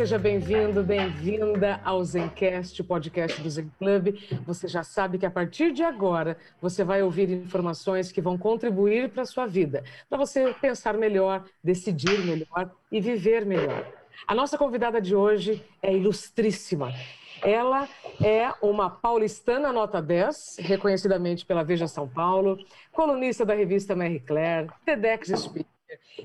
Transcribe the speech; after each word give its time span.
Seja 0.00 0.18
bem-vindo, 0.18 0.82
bem-vinda 0.82 1.78
ao 1.84 2.02
Zencast, 2.02 2.82
podcast 2.84 3.38
do 3.42 3.50
Zen 3.50 3.70
Club. 3.78 4.14
Você 4.46 4.66
já 4.66 4.82
sabe 4.82 5.18
que 5.18 5.26
a 5.26 5.30
partir 5.30 5.74
de 5.74 5.82
agora 5.82 6.38
você 6.58 6.82
vai 6.82 7.02
ouvir 7.02 7.28
informações 7.28 8.10
que 8.10 8.22
vão 8.22 8.38
contribuir 8.38 9.10
para 9.10 9.24
a 9.24 9.26
sua 9.26 9.46
vida, 9.46 9.84
para 10.08 10.16
você 10.16 10.54
pensar 10.54 10.96
melhor, 10.96 11.44
decidir 11.62 12.18
melhor 12.24 12.74
e 12.90 12.98
viver 12.98 13.44
melhor. 13.44 13.92
A 14.26 14.34
nossa 14.34 14.56
convidada 14.56 15.02
de 15.02 15.14
hoje 15.14 15.62
é 15.82 15.94
ilustríssima. 15.94 16.94
Ela 17.42 17.86
é 18.24 18.50
uma 18.62 18.88
paulistana 18.88 19.70
nota 19.70 20.00
10, 20.00 20.60
reconhecidamente 20.60 21.44
pela 21.44 21.62
Veja 21.62 21.86
São 21.86 22.08
Paulo, 22.08 22.58
colunista 22.90 23.44
da 23.44 23.52
revista 23.52 23.94
Marie 23.94 24.20
Claire, 24.20 24.70
TEDx 24.82 25.28
Speaker, 25.28 25.79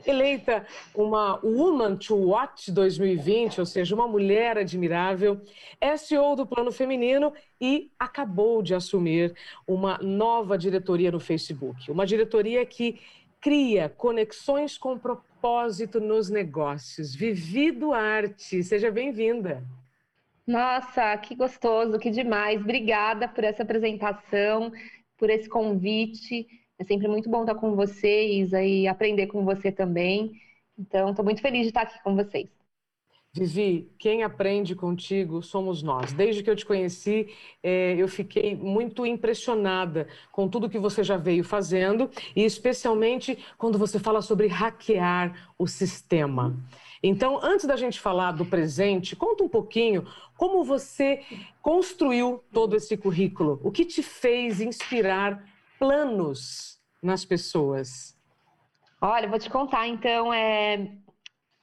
eleita 0.06 0.66
uma 0.94 1.40
Woman 1.44 1.96
to 1.98 2.16
Watch 2.16 2.72
2020, 2.72 3.60
ou 3.60 3.66
seja, 3.66 3.96
uma 3.96 4.08
mulher 4.08 4.58
admirável, 4.58 5.42
SEO 5.98 6.36
do 6.36 6.46
Plano 6.46 6.72
Feminino 6.72 7.34
e 7.60 7.92
acabou 7.98 8.62
de 8.62 8.76
assumir 8.76 9.34
uma 9.68 9.98
nova 10.00 10.58
diretoria 10.58 11.12
no 11.12 11.20
Facebook. 11.20 11.90
Uma 11.90 12.06
diretoria 12.06 12.66
que 12.66 13.00
cria 13.42 13.90
conexões 13.90 14.78
com 14.78 14.98
propósito 14.98 16.00
nos 16.00 16.30
negócios. 16.30 17.14
Vivi 17.14 17.72
Duarte, 17.72 18.64
seja 18.64 18.90
bem-vinda. 18.90 19.64
Nossa, 20.48 21.18
que 21.18 21.36
gostoso, 21.36 21.98
que 21.98 22.12
demais. 22.12 22.62
Obrigada 22.62 23.28
por 23.28 23.44
essa 23.44 23.64
apresentação, 23.64 24.72
por 25.18 25.30
esse 25.30 25.50
convite. 25.50 26.48
É 26.78 26.84
sempre 26.84 27.08
muito 27.08 27.30
bom 27.30 27.42
estar 27.42 27.56
com 27.56 27.76
vocês 27.76 28.52
e 28.52 28.88
aprender 28.88 29.28
com 29.28 29.46
você 29.46 29.72
também. 29.72 30.34
Então, 30.78 31.10
estou 31.10 31.24
muito 31.24 31.42
feliz 31.42 31.62
de 31.62 31.68
estar 31.70 31.82
aqui 31.82 32.02
com 32.04 32.16
vocês. 32.16 32.50
Vivi, 33.38 33.92
quem 34.00 34.24
aprende 34.24 34.76
contigo 34.76 35.44
somos 35.44 35.84
nós. 35.84 36.14
Desde 36.14 36.42
que 36.42 36.50
eu 36.50 36.56
te 36.56 36.66
conheci, 36.66 37.28
é, 37.62 37.94
eu 37.98 38.08
fiquei 38.08 38.56
muito 38.56 39.06
impressionada 39.06 40.08
com 40.32 40.48
tudo 40.48 40.70
que 40.70 40.80
você 40.80 41.04
já 41.04 41.18
veio 41.18 41.44
fazendo 41.44 42.10
e 42.34 42.46
especialmente 42.46 43.38
quando 43.58 43.78
você 43.78 44.00
fala 44.00 44.22
sobre 44.22 44.48
hackear 44.48 45.52
o 45.60 45.68
sistema. 45.68 46.56
Então, 47.04 47.38
antes 47.44 47.66
da 47.66 47.76
gente 47.76 48.00
falar 48.00 48.32
do 48.32 48.46
presente, 48.46 49.18
conta 49.18 49.44
um 49.44 49.50
pouquinho 49.50 50.08
como 50.38 50.64
você 50.64 51.22
construiu 51.62 52.42
todo 52.54 52.76
esse 52.76 52.96
currículo. 52.96 53.60
O 53.64 53.70
que 53.70 53.84
te 53.84 54.02
fez 54.02 54.62
inspirar 54.62 55.44
planos 55.80 56.80
nas 57.02 57.24
pessoas? 57.24 58.16
Olha, 59.02 59.28
vou 59.28 59.40
te 59.40 59.50
contar, 59.50 59.88
então, 59.88 60.34
é... 60.34 60.92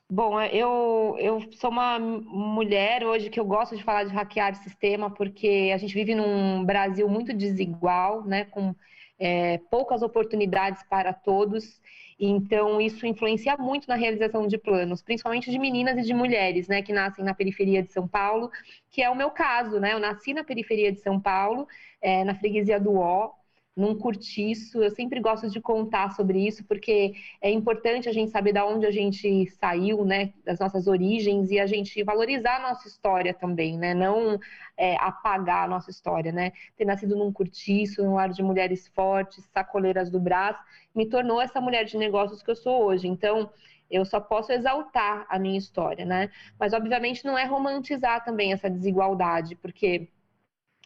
Bom, 0.09 0.39
eu, 0.43 1.17
eu 1.19 1.41
sou 1.53 1.71
uma 1.71 1.99
mulher 1.99 3.03
hoje 3.03 3.31
que 3.31 3.41
eu 3.41 3.47
gosto 3.47 3.75
de 3.75 3.83
falar 3.83 4.05
de 4.05 4.13
hackear 4.13 4.55
sistema, 4.57 5.11
porque 5.11 5.71
a 5.75 5.79
gente 5.79 5.95
vive 5.95 6.15
num 6.15 6.63
Brasil 6.67 7.09
muito 7.09 7.33
desigual, 7.33 8.23
né, 8.23 8.45
com 8.45 8.75
é, 9.19 9.57
poucas 9.71 10.03
oportunidades 10.03 10.83
para 10.83 11.15
todos, 11.15 11.81
então 12.19 12.79
isso 12.79 13.07
influencia 13.07 13.57
muito 13.57 13.89
na 13.89 13.95
realização 13.95 14.47
de 14.47 14.59
planos, 14.59 15.01
principalmente 15.01 15.51
de 15.51 15.59
meninas 15.59 15.97
e 15.97 16.03
de 16.03 16.13
mulheres, 16.13 16.69
né, 16.69 16.83
que 16.83 16.93
nascem 16.93 17.25
na 17.25 17.33
periferia 17.33 17.83
de 17.83 17.91
São 17.91 18.07
Paulo, 18.07 18.51
que 18.91 19.01
é 19.01 19.09
o 19.09 19.17
meu 19.17 19.31
caso, 19.31 19.81
né, 19.81 19.95
eu 19.95 19.99
nasci 19.99 20.35
na 20.35 20.45
periferia 20.45 20.93
de 20.93 21.01
São 21.01 21.19
Paulo, 21.19 21.67
é, 22.03 22.23
na 22.23 22.35
freguesia 22.35 22.79
do 22.79 22.97
Ó, 22.97 23.31
num 23.77 23.95
curtiço. 23.97 24.83
Eu 24.83 24.91
sempre 24.91 25.21
gosto 25.21 25.49
de 25.49 25.61
contar 25.61 26.11
sobre 26.15 26.47
isso, 26.47 26.65
porque 26.65 27.15
é 27.41 27.51
importante 27.51 28.09
a 28.09 28.13
gente 28.13 28.31
saber 28.31 28.53
de 28.53 28.61
onde 28.61 28.87
a 28.87 28.91
gente 28.91 29.47
saiu, 29.53 30.05
né, 30.05 30.33
das 30.45 30.59
nossas 30.59 30.87
origens, 30.87 31.51
e 31.51 31.59
a 31.59 31.67
gente 31.67 32.03
valorizar 32.03 32.57
a 32.57 32.69
nossa 32.69 32.87
história 32.87 33.33
também, 33.33 33.79
né, 33.79 33.95
não 33.95 34.39
é, 34.77 34.97
apagar 34.97 35.65
a 35.65 35.69
nossa 35.69 35.91
história, 35.91 36.33
né. 36.33 36.53
Ter 36.77 36.85
nascido 36.85 37.17
num 37.17 37.33
curtiço, 37.33 38.03
num 38.03 38.15
lar 38.15 38.29
de 38.31 38.43
mulheres 38.43 38.89
fortes, 38.89 39.45
sacoleiras 39.53 40.11
do 40.11 40.21
Brás, 40.21 40.57
me 40.95 41.07
tornou 41.07 41.41
essa 41.41 41.61
mulher 41.61 41.85
de 41.85 41.97
negócios 41.97 42.43
que 42.43 42.51
eu 42.51 42.57
sou 42.57 42.85
hoje. 42.85 43.09
Então, 43.09 43.51
eu 43.91 44.05
só 44.05 44.21
posso 44.21 44.53
exaltar 44.53 45.27
a 45.29 45.39
minha 45.39 45.59
história, 45.59 46.05
né? 46.05 46.31
Mas, 46.59 46.73
obviamente, 46.73 47.25
não 47.25 47.37
é 47.37 47.45
romantizar 47.45 48.25
também 48.25 48.53
essa 48.53 48.69
desigualdade, 48.71 49.55
porque 49.57 50.09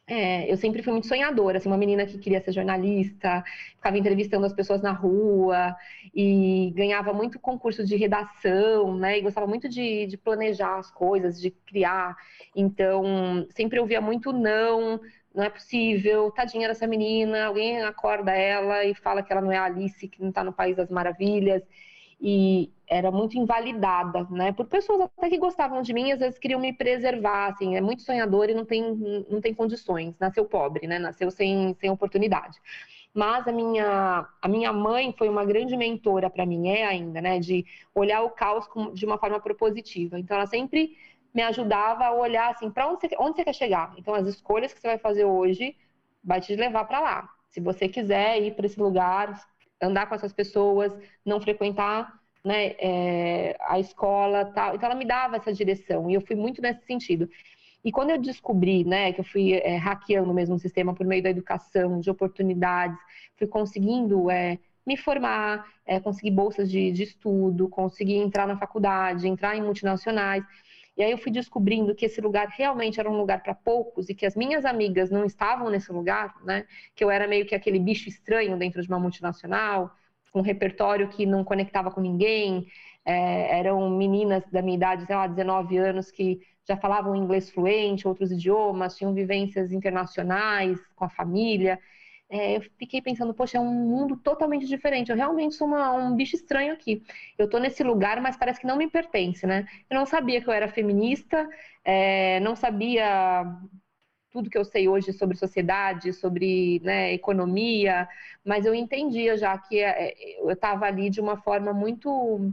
é, 0.08 0.50
eu 0.50 0.56
sempre 0.56 0.82
fui 0.84 0.92
muito 0.92 1.08
sonhadora, 1.08 1.58
assim, 1.58 1.68
uma 1.68 1.76
menina 1.76 2.06
que 2.06 2.16
queria 2.18 2.40
ser 2.40 2.52
jornalista, 2.52 3.42
ficava 3.74 3.98
entrevistando 3.98 4.46
as 4.46 4.52
pessoas 4.52 4.80
na 4.80 4.92
rua 4.92 5.74
e 6.14 6.72
ganhava 6.76 7.12
muito 7.12 7.40
concurso 7.40 7.84
de 7.84 7.96
redação, 7.96 8.96
né? 8.96 9.18
E 9.18 9.22
gostava 9.22 9.48
muito 9.48 9.68
de, 9.68 10.06
de 10.06 10.16
planejar 10.16 10.78
as 10.78 10.90
coisas, 10.92 11.40
de 11.40 11.50
criar. 11.50 12.16
Então, 12.54 13.46
sempre 13.50 13.80
ouvia 13.80 14.00
muito 14.00 14.32
não, 14.32 15.00
não 15.34 15.42
é 15.42 15.50
possível, 15.50 16.30
tadinha 16.30 16.68
dessa 16.68 16.86
menina, 16.86 17.46
alguém 17.46 17.82
acorda 17.82 18.30
ela 18.32 18.84
e 18.84 18.94
fala 18.94 19.22
que 19.24 19.32
ela 19.32 19.42
não 19.42 19.50
é 19.50 19.58
a 19.58 19.64
Alice, 19.64 20.06
que 20.08 20.20
não 20.22 20.28
está 20.28 20.44
no 20.44 20.52
País 20.52 20.76
das 20.76 20.88
Maravilhas 20.88 21.62
e 22.20 22.72
era 22.88 23.10
muito 23.10 23.36
invalidada, 23.36 24.26
né? 24.30 24.52
Por 24.52 24.66
pessoas 24.66 25.02
até 25.02 25.28
que 25.28 25.38
gostavam 25.38 25.82
de 25.82 25.92
mim, 25.92 26.12
às 26.12 26.20
vezes 26.20 26.38
queriam 26.38 26.60
me 26.60 26.72
preservar, 26.72 27.48
assim, 27.48 27.76
é 27.76 27.80
muito 27.80 28.02
sonhador 28.02 28.48
e 28.48 28.54
não 28.54 28.64
tem, 28.64 28.94
não 29.28 29.40
tem 29.40 29.52
condições, 29.54 30.14
nasceu 30.18 30.44
pobre, 30.44 30.86
né? 30.86 30.98
Nasceu 30.98 31.30
sem, 31.30 31.76
sem 31.80 31.90
oportunidade. 31.90 32.58
Mas 33.12 33.48
a 33.48 33.52
minha, 33.52 34.28
a 34.42 34.48
minha 34.48 34.72
mãe 34.72 35.14
foi 35.16 35.28
uma 35.28 35.44
grande 35.44 35.76
mentora 35.76 36.28
para 36.30 36.46
mim, 36.46 36.68
é 36.68 36.84
ainda, 36.84 37.20
né? 37.20 37.38
De 37.40 37.64
olhar 37.94 38.22
o 38.22 38.30
caos 38.30 38.66
com, 38.68 38.92
de 38.92 39.04
uma 39.04 39.18
forma 39.18 39.40
propositiva. 39.40 40.18
Então, 40.18 40.36
ela 40.36 40.46
sempre 40.46 40.96
me 41.34 41.42
ajudava 41.42 42.04
a 42.04 42.12
olhar 42.12 42.50
assim, 42.50 42.70
para 42.70 42.86
onde 42.88 43.00
você, 43.00 43.16
onde 43.18 43.36
você 43.36 43.44
quer 43.44 43.54
chegar. 43.54 43.94
Então, 43.98 44.14
as 44.14 44.26
escolhas 44.26 44.72
que 44.72 44.80
você 44.80 44.88
vai 44.88 44.98
fazer 44.98 45.24
hoje 45.24 45.76
vai 46.22 46.40
te 46.40 46.54
levar 46.56 46.84
para 46.84 47.00
lá. 47.00 47.30
Se 47.50 47.60
você 47.60 47.88
quiser 47.88 48.42
ir 48.42 48.54
para 48.54 48.66
esse 48.66 48.78
lugar, 48.78 49.40
andar 49.80 50.06
com 50.06 50.14
essas 50.14 50.32
pessoas, 50.32 50.92
não 51.24 51.40
frequentar 51.40 52.20
né, 52.44 52.74
é, 52.78 53.56
a 53.60 53.78
escola, 53.80 54.44
tal. 54.44 54.74
Então 54.74 54.88
ela 54.88 54.98
me 54.98 55.04
dava 55.04 55.36
essa 55.36 55.52
direção 55.52 56.08
e 56.08 56.14
eu 56.14 56.20
fui 56.20 56.36
muito 56.36 56.62
nesse 56.62 56.84
sentido. 56.86 57.28
E 57.84 57.92
quando 57.92 58.10
eu 58.10 58.18
descobri, 58.18 58.84
né, 58.84 59.12
que 59.12 59.20
eu 59.20 59.24
fui 59.24 59.52
é, 59.54 59.76
hackeando 59.76 60.32
mesmo 60.32 60.56
o 60.56 60.58
sistema 60.58 60.94
por 60.94 61.06
meio 61.06 61.22
da 61.22 61.30
educação, 61.30 62.00
de 62.00 62.10
oportunidades, 62.10 62.98
fui 63.36 63.46
conseguindo 63.46 64.30
é, 64.30 64.58
me 64.86 64.96
formar, 64.96 65.66
é, 65.84 65.98
conseguir 66.00 66.30
bolsas 66.30 66.70
de, 66.70 66.90
de 66.92 67.02
estudo, 67.02 67.68
conseguir 67.68 68.16
entrar 68.16 68.46
na 68.46 68.56
faculdade, 68.56 69.28
entrar 69.28 69.56
em 69.56 69.62
multinacionais. 69.62 70.44
E 70.96 71.02
aí 71.02 71.10
eu 71.10 71.18
fui 71.18 71.30
descobrindo 71.30 71.94
que 71.94 72.06
esse 72.06 72.20
lugar 72.20 72.48
realmente 72.48 72.98
era 72.98 73.10
um 73.10 73.16
lugar 73.18 73.42
para 73.42 73.54
poucos 73.54 74.08
e 74.08 74.14
que 74.14 74.24
as 74.24 74.34
minhas 74.34 74.64
amigas 74.64 75.10
não 75.10 75.24
estavam 75.24 75.68
nesse 75.70 75.92
lugar, 75.92 76.34
né? 76.44 76.66
Que 76.94 77.04
eu 77.04 77.10
era 77.10 77.28
meio 77.28 77.44
que 77.46 77.54
aquele 77.54 77.78
bicho 77.78 78.08
estranho 78.08 78.56
dentro 78.56 78.80
de 78.82 78.88
uma 78.88 78.98
multinacional, 78.98 79.94
com 80.32 80.40
um 80.40 80.42
repertório 80.42 81.08
que 81.08 81.26
não 81.26 81.44
conectava 81.44 81.90
com 81.90 82.00
ninguém. 82.00 82.66
É, 83.04 83.58
eram 83.58 83.90
meninas 83.90 84.42
da 84.50 84.62
minha 84.62 84.76
idade, 84.76 85.06
sei 85.06 85.14
lá, 85.16 85.26
19 85.26 85.76
anos, 85.76 86.10
que 86.10 86.40
já 86.66 86.76
falavam 86.76 87.14
inglês 87.14 87.50
fluente, 87.50 88.08
outros 88.08 88.32
idiomas, 88.32 88.96
tinham 88.96 89.14
vivências 89.14 89.72
internacionais 89.72 90.78
com 90.96 91.04
a 91.04 91.08
família 91.08 91.78
é, 92.28 92.56
eu 92.56 92.60
fiquei 92.78 93.00
pensando, 93.00 93.32
poxa, 93.32 93.58
é 93.58 93.60
um 93.60 93.72
mundo 93.72 94.16
totalmente 94.16 94.66
diferente. 94.66 95.10
Eu 95.10 95.16
realmente 95.16 95.54
sou 95.54 95.66
uma, 95.68 95.92
um 95.92 96.16
bicho 96.16 96.34
estranho 96.34 96.72
aqui. 96.72 97.02
Eu 97.38 97.48
tô 97.48 97.58
nesse 97.58 97.82
lugar, 97.84 98.20
mas 98.20 98.36
parece 98.36 98.60
que 98.60 98.66
não 98.66 98.76
me 98.76 98.90
pertence, 98.90 99.46
né? 99.46 99.66
Eu 99.88 99.96
não 99.96 100.06
sabia 100.06 100.40
que 100.40 100.48
eu 100.48 100.52
era 100.52 100.66
feminista, 100.68 101.48
é, 101.84 102.40
não 102.40 102.56
sabia 102.56 103.44
tudo 104.30 104.50
que 104.50 104.58
eu 104.58 104.64
sei 104.64 104.88
hoje 104.88 105.12
sobre 105.12 105.36
sociedade, 105.36 106.12
sobre 106.12 106.80
né, 106.84 107.12
economia, 107.14 108.08
mas 108.44 108.66
eu 108.66 108.74
entendia 108.74 109.36
já 109.36 109.56
que 109.56 109.78
é, 109.80 110.14
eu 110.40 110.50
estava 110.50 110.84
ali 110.86 111.08
de 111.08 111.20
uma 111.20 111.36
forma 111.38 111.72
muito 111.72 112.52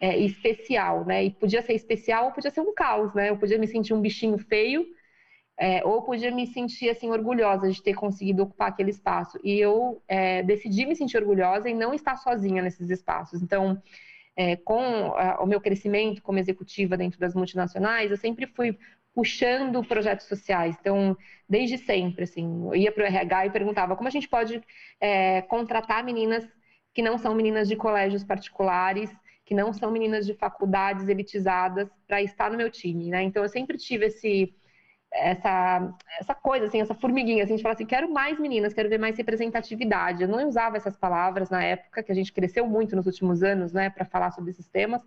é, 0.00 0.18
especial, 0.18 1.04
né? 1.04 1.24
E 1.24 1.30
podia 1.30 1.62
ser 1.62 1.74
especial 1.74 2.26
ou 2.26 2.32
podia 2.32 2.50
ser 2.50 2.60
um 2.62 2.74
caos, 2.74 3.14
né? 3.14 3.30
Eu 3.30 3.38
podia 3.38 3.58
me 3.58 3.66
sentir 3.68 3.94
um 3.94 4.00
bichinho 4.00 4.38
feio 4.38 4.86
é, 5.60 5.84
ou 5.84 6.00
podia 6.00 6.30
me 6.30 6.46
sentir 6.46 6.88
assim 6.88 7.10
orgulhosa 7.10 7.70
de 7.70 7.82
ter 7.82 7.92
conseguido 7.92 8.44
ocupar 8.44 8.70
aquele 8.70 8.88
espaço. 8.88 9.38
E 9.44 9.60
eu 9.60 10.02
é, 10.08 10.42
decidi 10.42 10.86
me 10.86 10.96
sentir 10.96 11.18
orgulhosa 11.18 11.68
e 11.68 11.74
não 11.74 11.92
estar 11.92 12.16
sozinha 12.16 12.62
nesses 12.62 12.88
espaços. 12.88 13.42
Então, 13.42 13.80
é, 14.34 14.56
com 14.56 14.80
a, 15.14 15.42
o 15.42 15.46
meu 15.46 15.60
crescimento 15.60 16.22
como 16.22 16.38
executiva 16.38 16.96
dentro 16.96 17.20
das 17.20 17.34
multinacionais, 17.34 18.10
eu 18.10 18.16
sempre 18.16 18.46
fui 18.46 18.78
puxando 19.14 19.84
projetos 19.84 20.26
sociais. 20.26 20.76
Então, 20.80 21.14
desde 21.46 21.76
sempre, 21.76 22.24
assim, 22.24 22.66
eu 22.68 22.74
ia 22.76 22.90
para 22.90 23.04
o 23.04 23.06
RH 23.06 23.46
e 23.46 23.50
perguntava 23.50 23.94
como 23.96 24.08
a 24.08 24.12
gente 24.12 24.28
pode 24.30 24.62
é, 24.98 25.42
contratar 25.42 26.02
meninas 26.02 26.48
que 26.94 27.02
não 27.02 27.18
são 27.18 27.34
meninas 27.34 27.68
de 27.68 27.76
colégios 27.76 28.24
particulares, 28.24 29.14
que 29.44 29.54
não 29.54 29.74
são 29.74 29.90
meninas 29.90 30.24
de 30.24 30.32
faculdades 30.32 31.06
elitizadas, 31.06 31.90
para 32.06 32.22
estar 32.22 32.50
no 32.50 32.56
meu 32.56 32.70
time, 32.70 33.10
né? 33.10 33.22
Então, 33.22 33.42
eu 33.42 33.48
sempre 33.48 33.76
tive 33.76 34.06
esse 34.06 34.54
essa, 35.12 35.94
essa 36.20 36.34
coisa, 36.34 36.66
assim, 36.66 36.80
essa 36.80 36.94
formiguinha, 36.94 37.42
assim, 37.44 37.54
a 37.54 37.56
gente 37.56 37.62
fala 37.62 37.74
assim, 37.74 37.86
quero 37.86 38.12
mais 38.12 38.38
meninas, 38.38 38.72
quero 38.72 38.88
ver 38.88 38.98
mais 38.98 39.16
representatividade. 39.16 40.22
Eu 40.22 40.28
não 40.28 40.48
usava 40.48 40.76
essas 40.76 40.96
palavras 40.96 41.50
na 41.50 41.62
época, 41.62 42.02
que 42.02 42.12
a 42.12 42.14
gente 42.14 42.32
cresceu 42.32 42.66
muito 42.66 42.94
nos 42.94 43.06
últimos 43.06 43.42
anos, 43.42 43.72
né, 43.72 43.90
para 43.90 44.04
falar 44.04 44.30
sobre 44.30 44.50
esses 44.50 44.68
temas, 44.68 45.02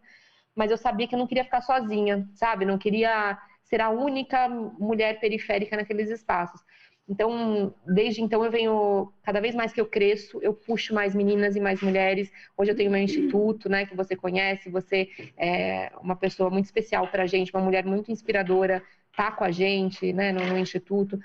mas 0.56 0.72
eu 0.72 0.78
sabia 0.78 1.08
que 1.08 1.16
eu 1.16 1.20
não 1.20 1.28
queria 1.28 1.44
ficar 1.44 1.62
sozinha, 1.62 2.28
sabe? 2.36 2.66
Não 2.66 2.78
queria 2.78 3.38
ser 3.64 3.82
a 3.82 3.90
única 3.90 4.48
mulher 4.50 5.20
periférica 5.20 5.76
naqueles 5.76 6.10
espaços. 6.10 6.62
Então, 7.08 7.74
desde 7.86 8.22
então 8.22 8.46
eu 8.46 8.52
venho, 8.52 9.12
cada 9.24 9.42
vez 9.42 9.54
mais 9.54 9.74
que 9.74 9.82
eu 9.82 9.86
cresço, 9.86 10.40
eu 10.42 10.54
puxo 10.54 10.94
mais 10.94 11.14
meninas 11.14 11.56
e 11.56 11.60
mais 11.60 11.82
mulheres. 11.82 12.32
Hoje 12.56 12.72
eu 12.72 12.76
tenho 12.76 12.92
meu 12.92 13.02
instituto, 13.02 13.68
né, 13.68 13.86
que 13.86 13.96
você 13.96 14.16
conhece, 14.16 14.70
você 14.70 15.10
é 15.38 15.92
uma 16.02 16.16
pessoa 16.16 16.50
muito 16.50 16.66
especial 16.66 17.08
para 17.08 17.24
a 17.24 17.28
gente, 17.28 17.54
uma 17.54 17.64
mulher 17.64 17.86
muito 17.86 18.12
inspiradora, 18.12 18.82
tá 19.16 19.32
com 19.32 19.44
a 19.44 19.52
gente, 19.52 20.12
né, 20.14 20.32
no, 20.32 20.46
no 20.46 20.58
instituto, 20.58 21.20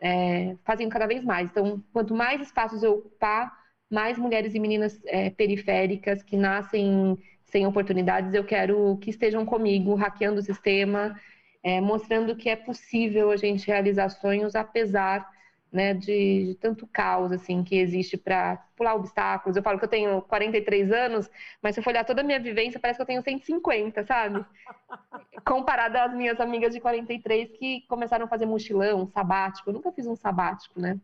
é, 0.00 0.56
fazendo 0.64 0.90
cada 0.90 1.06
vez 1.06 1.24
mais. 1.24 1.50
Então, 1.50 1.82
quanto 1.92 2.14
mais 2.14 2.40
espaços 2.40 2.82
eu 2.82 2.94
ocupar, 2.94 3.52
mais 3.90 4.16
mulheres 4.18 4.54
e 4.54 4.58
meninas 4.58 5.00
é, 5.04 5.30
periféricas 5.30 6.22
que 6.22 6.36
nascem 6.36 7.18
sem 7.44 7.66
oportunidades, 7.66 8.32
eu 8.32 8.44
quero 8.44 8.96
que 8.98 9.10
estejam 9.10 9.44
comigo, 9.44 9.94
hackeando 9.94 10.40
o 10.40 10.42
sistema, 10.42 11.20
é, 11.62 11.80
mostrando 11.80 12.34
que 12.34 12.48
é 12.48 12.56
possível 12.56 13.30
a 13.30 13.36
gente 13.36 13.66
realizar 13.66 14.08
sonhos 14.08 14.56
apesar 14.56 15.28
né, 15.72 15.94
de, 15.94 16.48
de, 16.48 16.54
tanto 16.60 16.86
caos 16.86 17.32
assim 17.32 17.64
que 17.64 17.76
existe 17.76 18.16
para 18.16 18.56
pular 18.76 18.94
obstáculos. 18.94 19.56
Eu 19.56 19.62
falo 19.62 19.78
que 19.78 19.84
eu 19.84 19.88
tenho 19.88 20.20
43 20.22 20.92
anos, 20.92 21.30
mas 21.62 21.74
se 21.74 21.80
eu 21.80 21.84
for 21.84 21.90
olhar 21.90 22.04
toda 22.04 22.20
a 22.20 22.24
minha 22.24 22.38
vivência, 22.38 22.78
parece 22.78 22.98
que 22.98 23.02
eu 23.02 23.06
tenho 23.06 23.22
150, 23.22 24.04
sabe? 24.04 24.44
Comparada 25.46 26.04
às 26.04 26.14
minhas 26.14 26.38
amigas 26.38 26.74
de 26.74 26.80
43 26.80 27.50
que 27.52 27.80
começaram 27.88 28.26
a 28.26 28.28
fazer 28.28 28.44
mochilão, 28.44 29.06
sabático. 29.06 29.70
Eu 29.70 29.74
nunca 29.74 29.90
fiz 29.92 30.06
um 30.06 30.14
sabático, 30.14 30.78
né? 30.78 31.00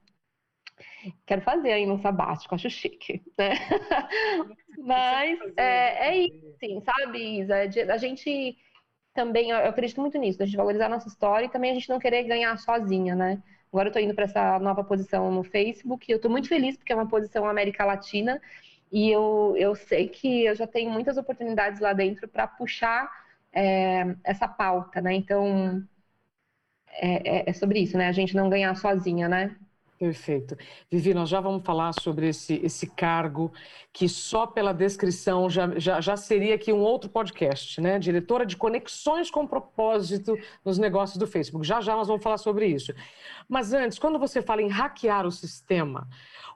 Quero 1.27 1.41
fazer 1.41 1.73
ainda 1.73 1.93
um 1.93 2.01
sabático, 2.01 2.55
acho 2.55 2.71
chique, 2.71 3.23
né? 3.37 3.51
mas 4.79 5.39
é, 5.57 6.09
é 6.09 6.17
isso, 6.19 6.55
sim, 6.61 6.81
sabe, 6.83 7.41
Isa? 7.41 7.57
A 7.93 7.97
gente 7.97 8.57
também, 9.15 9.51
eu 9.51 9.57
acredito 9.57 10.01
muito 10.01 10.17
nisso, 10.19 10.41
a 10.41 10.47
gente 10.47 10.57
valorizar 10.57 10.87
a 10.87 10.91
nossa 10.91 11.09
história 11.09 11.47
e 11.47 11.51
também 11.51 11.73
a 11.73 11.75
gente 11.75 11.89
não 11.89 11.99
querer 11.99 12.23
ganhar 12.25 12.57
sozinha, 12.59 13.17
né? 13.17 13.43
Agora 13.73 13.89
eu 13.89 13.91
estou 13.91 14.03
indo 14.03 14.15
para 14.15 14.25
essa 14.25 14.59
nova 14.59 14.83
posição 14.85 15.31
no 15.31 15.45
Facebook 15.45 16.11
eu 16.11 16.17
estou 16.17 16.31
muito 16.31 16.49
feliz 16.49 16.77
porque 16.77 16.93
é 16.93 16.97
uma 16.97 17.09
posição 17.09 17.47
América 17.47 17.85
Latina 17.85 18.41
e 18.91 19.11
eu, 19.11 19.55
eu 19.59 19.75
sei 19.75 20.09
que 20.09 20.45
eu 20.47 20.55
já 20.55 20.67
tenho 20.67 20.91
muitas 20.91 21.17
oportunidades 21.19 21.81
lá 21.81 21.93
dentro 21.93 22.27
para 22.29 22.47
puxar 22.47 23.11
é, 23.53 24.05
essa 24.25 24.49
pauta, 24.49 25.01
né? 25.01 25.15
Então 25.15 25.87
é, 26.89 27.41
é, 27.49 27.51
é, 27.51 27.53
sobre 27.53 27.81
isso, 27.81 27.97
né? 27.97 28.09
A 28.09 28.13
gente 28.13 28.35
não 28.37 28.49
ganhar 28.49 28.75
sozinha, 28.77 29.29
né? 29.29 29.57
Perfeito. 29.99 30.57
Vivi, 30.89 31.13
nós 31.13 31.29
já 31.29 31.41
vamos 31.41 31.65
falar 31.65 31.93
sobre 31.93 32.29
esse, 32.29 32.55
esse 32.63 32.87
cargo, 32.87 33.53
que 33.93 34.09
só 34.09 34.47
pela 34.47 34.73
descrição 34.73 35.51
já, 35.51 35.77
já, 35.77 36.01
já 36.01 36.17
seria 36.17 36.55
aqui 36.55 36.73
um 36.73 36.79
outro 36.79 37.11
podcast, 37.11 37.81
né? 37.81 37.99
Diretora 37.99 38.47
de 38.47 38.57
Conexões 38.57 39.29
com 39.29 39.45
Propósito 39.45 40.39
nos 40.65 40.79
negócios 40.79 41.19
do 41.19 41.27
Facebook. 41.27 41.67
Já 41.67 41.81
já 41.81 41.97
nós 41.97 42.07
vamos 42.07 42.23
falar 42.23 42.39
sobre 42.39 42.67
isso. 42.67 42.95
Mas 43.49 43.73
antes, 43.73 43.99
quando 43.99 44.21
você 44.21 44.41
fala 44.41 44.63
em 44.63 44.69
hackear 44.69 45.27
o 45.27 45.33
sistema, 45.33 46.07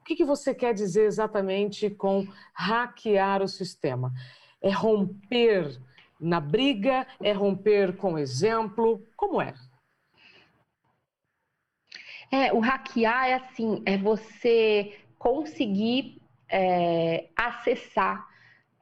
o 0.00 0.04
que, 0.04 0.14
que 0.14 0.24
você 0.24 0.54
quer 0.54 0.72
dizer 0.72 1.06
exatamente 1.06 1.90
com 1.90 2.24
hackear 2.54 3.42
o 3.42 3.48
sistema? 3.48 4.12
É 4.60 4.70
romper 4.70 5.80
na 6.20 6.38
briga? 6.38 7.04
É 7.20 7.32
romper 7.32 7.96
com 7.96 8.16
exemplo? 8.16 9.04
Como 9.16 9.42
é? 9.42 9.52
É, 12.32 12.50
o 12.50 12.60
hackear 12.60 13.28
é 13.28 13.34
assim, 13.34 13.82
é 13.84 13.98
você 13.98 14.96
conseguir 15.18 16.18
é, 16.48 17.26
acessar 17.36 18.26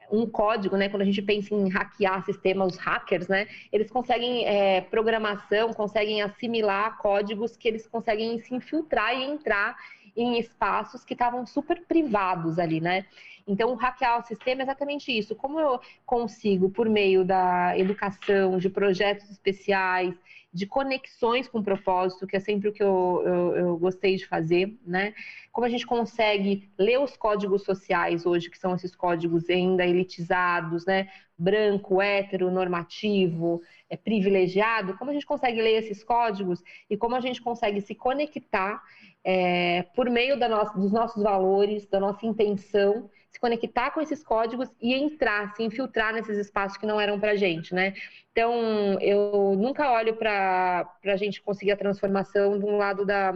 um 0.09 0.25
código, 0.25 0.77
né? 0.77 0.87
Quando 0.87 1.01
a 1.01 1.05
gente 1.05 1.21
pensa 1.21 1.53
em 1.53 1.69
hackear 1.69 2.23
sistemas, 2.23 2.73
os 2.73 2.79
hackers, 2.79 3.27
né? 3.27 3.47
Eles 3.69 3.91
conseguem 3.91 4.45
é, 4.45 4.79
programação, 4.79 5.73
conseguem 5.73 6.21
assimilar 6.21 6.97
códigos 6.97 7.57
que 7.57 7.67
eles 7.67 7.85
conseguem 7.85 8.39
se 8.39 8.55
infiltrar 8.55 9.13
e 9.13 9.23
entrar 9.25 9.75
em 10.15 10.39
espaços 10.39 11.03
que 11.03 11.13
estavam 11.13 11.45
super 11.45 11.85
privados 11.85 12.57
ali, 12.57 12.79
né? 12.79 13.05
Então, 13.45 13.75
hackear 13.75 14.19
o 14.19 14.25
sistema 14.25 14.61
é 14.61 14.63
exatamente 14.63 15.11
isso. 15.11 15.35
Como 15.35 15.59
eu 15.59 15.79
consigo, 16.05 16.69
por 16.69 16.87
meio 16.87 17.25
da 17.25 17.77
educação, 17.77 18.57
de 18.57 18.69
projetos 18.69 19.29
especiais, 19.29 20.15
de 20.53 20.65
conexões 20.65 21.47
com 21.47 21.59
o 21.59 21.63
propósito, 21.63 22.27
que 22.27 22.35
é 22.35 22.39
sempre 22.39 22.67
o 22.67 22.73
que 22.73 22.83
eu, 22.83 23.23
eu, 23.25 23.55
eu, 23.55 23.77
gostei 23.77 24.17
de 24.17 24.27
fazer, 24.27 24.77
né? 24.85 25.13
Como 25.51 25.65
a 25.65 25.69
gente 25.69 25.85
consegue 25.85 26.71
ler 26.77 26.99
os 26.99 27.17
códigos 27.17 27.63
sociais 27.63 28.25
hoje, 28.25 28.49
que 28.49 28.57
são 28.57 28.73
esses 28.73 28.95
códigos 28.95 29.49
ainda 29.49 29.85
elitizados, 29.85 30.85
né? 30.85 31.09
Branco, 31.37 32.01
hétero, 32.01 32.49
normativo, 32.49 33.61
é, 33.89 33.97
privilegiado, 33.97 34.97
como 34.97 35.11
a 35.11 35.13
gente 35.13 35.25
consegue 35.25 35.61
ler 35.61 35.83
esses 35.83 36.03
códigos 36.03 36.63
e 36.89 36.95
como 36.95 37.15
a 37.15 37.19
gente 37.19 37.41
consegue 37.41 37.81
se 37.81 37.93
conectar 37.93 38.81
é, 39.23 39.83
por 39.95 40.09
meio 40.09 40.37
nossa, 40.37 40.77
dos 40.77 40.91
nossos 40.91 41.21
valores, 41.21 41.85
da 41.87 41.99
nossa 41.99 42.25
intenção, 42.25 43.09
se 43.29 43.39
conectar 43.39 43.91
com 43.91 44.01
esses 44.01 44.23
códigos 44.23 44.69
e 44.81 44.93
entrar, 44.93 45.55
se 45.55 45.63
infiltrar 45.63 46.13
nesses 46.13 46.37
espaços 46.37 46.77
que 46.77 46.85
não 46.85 46.99
eram 46.99 47.19
para 47.19 47.35
gente, 47.35 47.73
né? 47.73 47.93
Então, 48.31 48.99
eu 48.99 49.55
nunca 49.57 49.91
olho 49.91 50.15
para 50.15 50.89
a 51.03 51.15
gente 51.15 51.41
conseguir 51.41 51.71
a 51.71 51.77
transformação 51.77 52.59
de 52.59 52.65
um 52.65 52.77
lado 52.77 53.05
da, 53.05 53.33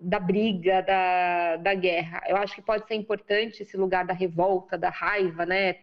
da 0.00 0.18
briga, 0.18 0.82
da, 0.82 1.56
da 1.56 1.74
guerra. 1.74 2.22
Eu 2.26 2.36
acho 2.36 2.54
que 2.54 2.62
pode 2.62 2.86
ser 2.86 2.94
importante 2.94 3.62
esse 3.62 3.76
lugar 3.76 4.04
da 4.06 4.14
revolta, 4.14 4.78
da 4.78 4.90
raiva, 4.90 5.44
né? 5.46 5.76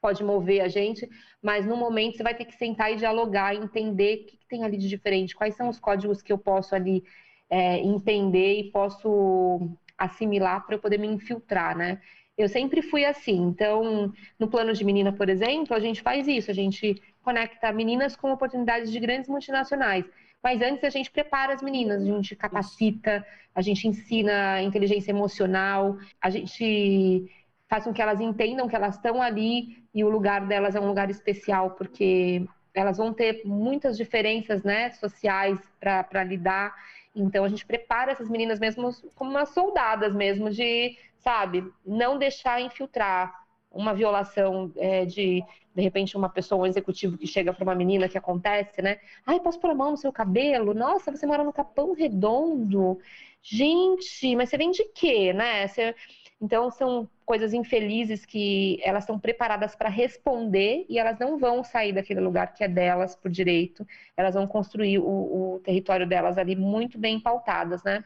Pode 0.00 0.22
mover 0.22 0.60
a 0.60 0.68
gente, 0.68 1.08
mas 1.42 1.66
no 1.66 1.76
momento 1.76 2.16
você 2.16 2.22
vai 2.22 2.34
ter 2.34 2.44
que 2.44 2.54
sentar 2.54 2.92
e 2.92 2.96
dialogar, 2.96 3.54
entender 3.54 4.22
o 4.22 4.26
que, 4.26 4.36
que 4.36 4.46
tem 4.48 4.64
ali 4.64 4.76
de 4.76 4.88
diferente, 4.88 5.34
quais 5.34 5.56
são 5.56 5.68
os 5.68 5.80
códigos 5.80 6.22
que 6.22 6.32
eu 6.32 6.38
posso 6.38 6.74
ali 6.74 7.02
é, 7.50 7.78
entender 7.78 8.60
e 8.60 8.70
posso 8.70 9.76
assimilar 9.96 10.64
para 10.64 10.76
eu 10.76 10.78
poder 10.78 10.98
me 10.98 11.08
infiltrar, 11.08 11.76
né? 11.76 12.00
Eu 12.36 12.48
sempre 12.48 12.80
fui 12.82 13.04
assim. 13.04 13.36
Então, 13.36 14.12
no 14.38 14.48
plano 14.48 14.72
de 14.72 14.84
menina, 14.84 15.12
por 15.12 15.28
exemplo, 15.28 15.74
a 15.74 15.80
gente 15.80 16.00
faz 16.00 16.28
isso. 16.28 16.50
A 16.50 16.54
gente 16.54 17.02
conecta 17.20 17.72
meninas 17.72 18.14
com 18.14 18.30
oportunidades 18.32 18.92
de 18.92 19.00
grandes 19.00 19.28
multinacionais. 19.28 20.04
Mas 20.42 20.62
antes 20.62 20.84
a 20.84 20.90
gente 20.90 21.10
prepara 21.10 21.52
as 21.52 21.62
meninas, 21.62 22.02
a 22.02 22.04
gente 22.04 22.36
capacita, 22.36 23.26
a 23.54 23.60
gente 23.60 23.88
ensina 23.88 24.62
inteligência 24.62 25.10
emocional, 25.10 25.96
a 26.20 26.30
gente 26.30 27.28
faz 27.68 27.84
com 27.84 27.92
que 27.92 28.00
elas 28.00 28.20
entendam 28.20 28.68
que 28.68 28.76
elas 28.76 28.94
estão 28.94 29.20
ali 29.20 29.84
e 29.94 30.02
o 30.04 30.08
lugar 30.08 30.46
delas 30.46 30.74
é 30.74 30.80
um 30.80 30.86
lugar 30.86 31.10
especial, 31.10 31.72
porque 31.72 32.46
elas 32.72 32.96
vão 32.96 33.12
ter 33.12 33.42
muitas 33.44 33.96
diferenças 33.96 34.62
né, 34.62 34.90
sociais 34.92 35.58
para 35.80 36.24
lidar. 36.24 36.74
Então 37.14 37.44
a 37.44 37.48
gente 37.48 37.66
prepara 37.66 38.12
essas 38.12 38.28
meninas 38.28 38.60
mesmo 38.60 38.90
como 39.14 39.30
umas 39.30 39.50
soldadas 39.50 40.14
mesmo, 40.14 40.50
de 40.50 40.96
sabe? 41.18 41.70
Não 41.84 42.16
deixar 42.16 42.60
infiltrar 42.60 43.47
uma 43.70 43.94
violação 43.94 44.72
é, 44.76 45.04
de, 45.04 45.42
de 45.74 45.82
repente, 45.82 46.16
uma 46.16 46.28
pessoa, 46.28 46.62
um 46.62 46.66
executivo 46.66 47.16
que 47.18 47.26
chega 47.26 47.52
para 47.52 47.62
uma 47.64 47.74
menina 47.74 48.08
que 48.08 48.18
acontece, 48.18 48.82
né? 48.82 48.98
Ai, 49.26 49.40
posso 49.40 49.60
pôr 49.60 49.70
a 49.70 49.74
mão 49.74 49.92
no 49.92 49.96
seu 49.96 50.12
cabelo? 50.12 50.74
Nossa, 50.74 51.10
você 51.10 51.26
mora 51.26 51.44
no 51.44 51.52
Capão 51.52 51.92
Redondo. 51.92 52.98
Gente, 53.42 54.34
mas 54.36 54.48
você 54.48 54.56
vem 54.56 54.70
de 54.70 54.84
quê, 54.94 55.32
né? 55.32 55.66
Você... 55.66 55.94
Então, 56.40 56.70
são 56.70 57.08
coisas 57.26 57.52
infelizes 57.52 58.24
que 58.24 58.80
elas 58.82 59.02
estão 59.02 59.18
preparadas 59.18 59.74
para 59.74 59.88
responder 59.88 60.86
e 60.88 60.98
elas 60.98 61.18
não 61.18 61.36
vão 61.36 61.64
sair 61.64 61.92
daquele 61.92 62.20
lugar 62.20 62.54
que 62.54 62.62
é 62.62 62.68
delas 62.68 63.16
por 63.16 63.30
direito. 63.30 63.86
Elas 64.16 64.34
vão 64.34 64.46
construir 64.46 64.98
o, 64.98 65.54
o 65.54 65.60
território 65.60 66.06
delas 66.06 66.38
ali 66.38 66.54
muito 66.54 66.96
bem 66.96 67.18
pautadas, 67.20 67.82
né? 67.82 68.04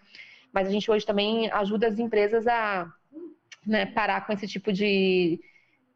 Mas 0.52 0.66
a 0.66 0.70
gente 0.70 0.90
hoje 0.90 1.04
também 1.06 1.50
ajuda 1.50 1.88
as 1.88 1.98
empresas 1.98 2.46
a 2.46 2.92
né, 3.66 3.86
parar 3.86 4.26
com 4.26 4.32
esse 4.32 4.46
tipo 4.46 4.72
de, 4.72 5.40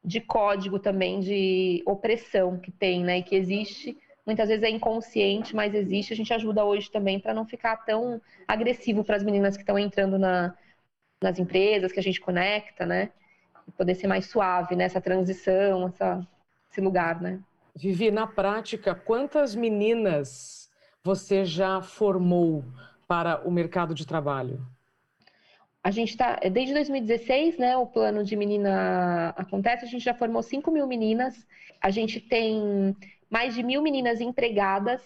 de 0.06 0.20
código 0.20 0.78
também 0.78 1.18
de 1.18 1.82
opressão 1.84 2.56
que 2.60 2.70
tem, 2.70 3.02
né, 3.02 3.18
e 3.18 3.22
que 3.24 3.34
existe. 3.34 3.98
Muitas 4.24 4.48
vezes 4.48 4.62
é 4.62 4.70
inconsciente, 4.70 5.54
mas 5.54 5.74
existe. 5.74 6.12
A 6.12 6.16
gente 6.16 6.32
ajuda 6.32 6.64
hoje 6.64 6.88
também 6.88 7.18
para 7.18 7.34
não 7.34 7.44
ficar 7.44 7.76
tão 7.78 8.20
agressivo 8.46 9.02
para 9.02 9.16
as 9.16 9.24
meninas 9.24 9.56
que 9.56 9.64
estão 9.64 9.76
entrando 9.76 10.16
na, 10.16 10.54
nas 11.20 11.40
empresas, 11.40 11.90
que 11.90 11.98
a 11.98 12.02
gente 12.02 12.20
conecta, 12.20 12.86
né? 12.86 13.10
E 13.66 13.72
poder 13.72 13.96
ser 13.96 14.06
mais 14.06 14.26
suave 14.26 14.76
nessa 14.76 15.00
transição, 15.00 15.88
essa, 15.88 16.24
esse 16.70 16.80
lugar, 16.80 17.20
né? 17.20 17.40
Vivi, 17.74 18.12
na 18.12 18.28
prática, 18.28 18.94
quantas 18.94 19.56
meninas 19.56 20.70
você 21.02 21.44
já 21.44 21.82
formou 21.82 22.64
para 23.08 23.46
o 23.46 23.50
mercado 23.50 23.92
de 23.92 24.06
trabalho? 24.06 24.64
A 25.86 25.90
gente 25.92 26.08
está, 26.08 26.34
desde 26.50 26.74
2016, 26.74 27.58
né, 27.58 27.76
o 27.76 27.86
plano 27.86 28.24
de 28.24 28.34
menina 28.34 29.28
acontece, 29.36 29.84
a 29.84 29.88
gente 29.88 30.02
já 30.04 30.12
formou 30.12 30.42
5 30.42 30.68
mil 30.72 30.84
meninas, 30.84 31.46
a 31.80 31.90
gente 31.90 32.18
tem 32.18 32.96
mais 33.30 33.54
de 33.54 33.62
mil 33.62 33.80
meninas 33.80 34.20
empregadas 34.20 35.00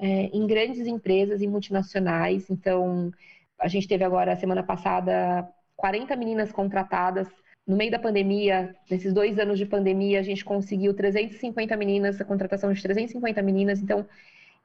é, 0.00 0.24
em 0.32 0.44
grandes 0.44 0.88
empresas 0.88 1.40
e 1.40 1.46
multinacionais, 1.46 2.50
então 2.50 3.12
a 3.56 3.68
gente 3.68 3.86
teve 3.86 4.02
agora, 4.02 4.34
semana 4.34 4.64
passada, 4.64 5.48
40 5.76 6.16
meninas 6.16 6.50
contratadas. 6.50 7.28
No 7.64 7.76
meio 7.76 7.92
da 7.92 7.98
pandemia, 8.00 8.74
nesses 8.90 9.12
dois 9.12 9.38
anos 9.38 9.56
de 9.56 9.66
pandemia, 9.66 10.18
a 10.18 10.24
gente 10.24 10.44
conseguiu 10.44 10.94
350 10.94 11.76
meninas, 11.76 12.20
a 12.20 12.24
contratação 12.24 12.72
de 12.72 12.82
350 12.82 13.40
meninas, 13.40 13.80
então 13.80 14.04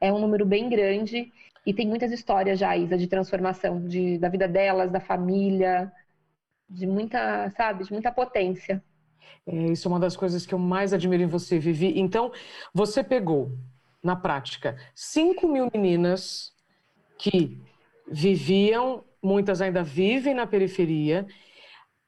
é 0.01 0.11
um 0.11 0.17
número 0.17 0.47
bem 0.47 0.67
grande 0.67 1.31
e 1.67 1.73
tem 1.73 1.85
muitas 1.85 2.13
histórias 2.13 2.57
já, 2.57 2.77
Isa, 2.77 2.97
de 2.97 3.07
transformação 3.07 3.85
de, 3.85 4.17
da 4.17 4.29
vida 4.29 4.47
delas, 4.47 4.89
da 4.89 5.01
família, 5.01 5.91
de 6.69 6.87
muita, 6.87 7.49
sabe, 7.57 7.83
de 7.83 7.91
muita 7.91 8.09
potência. 8.09 8.81
É, 9.45 9.53
isso 9.65 9.85
é 9.85 9.91
uma 9.91 9.99
das 9.99 10.15
coisas 10.15 10.45
que 10.45 10.53
eu 10.53 10.59
mais 10.59 10.93
admiro 10.93 11.23
em 11.23 11.27
você, 11.27 11.59
Vivi. 11.59 11.99
Então, 11.99 12.31
você 12.73 13.03
pegou, 13.03 13.51
na 14.01 14.15
prática, 14.15 14.77
5 14.95 15.45
mil 15.45 15.69
meninas 15.73 16.53
que 17.17 17.61
viviam, 18.09 19.03
muitas 19.21 19.59
ainda 19.59 19.83
vivem 19.83 20.33
na 20.33 20.47
periferia, 20.47 21.27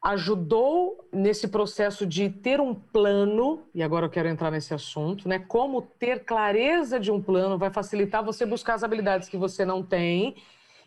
ajudou 0.02 1.08
nesse 1.12 1.48
processo 1.48 2.06
de 2.06 2.30
ter 2.30 2.62
um 2.62 2.74
plano, 2.74 3.64
e 3.76 3.84
agora 3.84 4.06
eu 4.06 4.10
quero 4.10 4.30
entrar 4.30 4.50
nesse 4.50 4.74
assunto, 4.74 5.28
né? 5.28 5.40
Como 5.40 5.82
ter 5.82 6.24
clareza 6.24 7.00
de 7.00 7.12
um 7.12 7.22
plano 7.22 7.58
vai 7.58 7.70
facilitar 7.70 8.24
você 8.24 8.46
buscar 8.46 8.76
as 8.76 8.84
habilidades 8.84 9.28
que 9.28 9.38
você 9.38 9.66
não 9.66 9.84
tem 9.84 10.38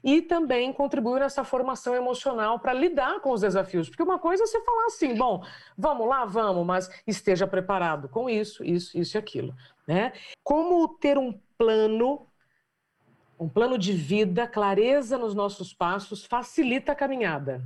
e 0.03 0.23
também 0.23 0.73
contribuir 0.73 1.21
nessa 1.21 1.45
formação 1.45 1.95
emocional 1.95 2.59
para 2.59 2.73
lidar 2.73 3.21
com 3.21 3.31
os 3.33 3.43
desafios. 3.43 3.89
Porque 3.89 4.03
uma 4.03 4.19
coisa 4.19 4.45
é 4.45 4.47
você 4.47 4.61
falar 4.65 4.87
assim, 4.87 5.15
bom, 5.15 5.45
vamos 5.77 6.09
lá, 6.09 6.25
vamos, 6.25 6.67
mas 6.67 6.91
esteja 7.07 7.47
preparado 7.47 8.09
com 8.09 8.29
isso, 8.29 8.65
isso, 8.65 8.99
isso 8.99 9.17
e 9.17 9.19
aquilo, 9.19 9.55
né? 9.87 10.13
Como 10.43 10.89
ter 10.89 11.19
um 11.19 11.39
plano 11.59 12.27
um 13.39 13.49
plano 13.49 13.77
de 13.77 13.93
vida, 13.93 14.47
clareza 14.47 15.19
nos 15.19 15.35
nossos 15.35 15.75
passos, 15.75 16.25
facilita 16.25 16.93
a 16.93 16.95
caminhada 16.95 17.61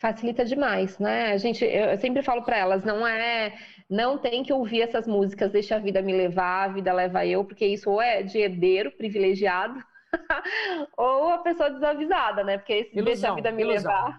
facilita 0.00 0.44
demais, 0.44 0.98
né? 0.98 1.32
A 1.32 1.36
gente, 1.36 1.64
eu 1.64 1.96
sempre 1.98 2.22
falo 2.22 2.42
para 2.42 2.56
elas, 2.56 2.82
não 2.82 3.06
é, 3.06 3.56
não 3.88 4.16
tem 4.18 4.42
que 4.42 4.52
ouvir 4.52 4.80
essas 4.80 5.06
músicas, 5.06 5.52
deixa 5.52 5.76
a 5.76 5.78
vida 5.78 6.00
me 6.00 6.12
levar, 6.12 6.64
a 6.64 6.72
vida 6.72 6.92
leva 6.92 7.24
eu, 7.26 7.44
porque 7.44 7.66
isso 7.66 7.90
ou 7.90 8.00
é 8.00 8.22
de 8.22 8.38
herdeiro 8.38 8.90
privilegiado, 8.92 9.78
ou 10.96 11.28
a 11.28 11.38
pessoa 11.38 11.70
desavisada, 11.70 12.42
né? 12.42 12.56
Porque 12.56 12.72
esse 12.72 12.98
ilusão, 12.98 13.04
deixa 13.04 13.28
a 13.30 13.34
vida 13.34 13.52
me 13.52 13.62
ilusão. 13.62 13.92
levar. 13.92 14.18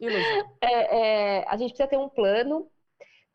Ilusão. 0.00 0.56
É, 0.62 0.98
é, 1.40 1.44
a 1.46 1.56
gente 1.58 1.70
precisa 1.70 1.88
ter 1.88 1.98
um 1.98 2.08
plano. 2.08 2.66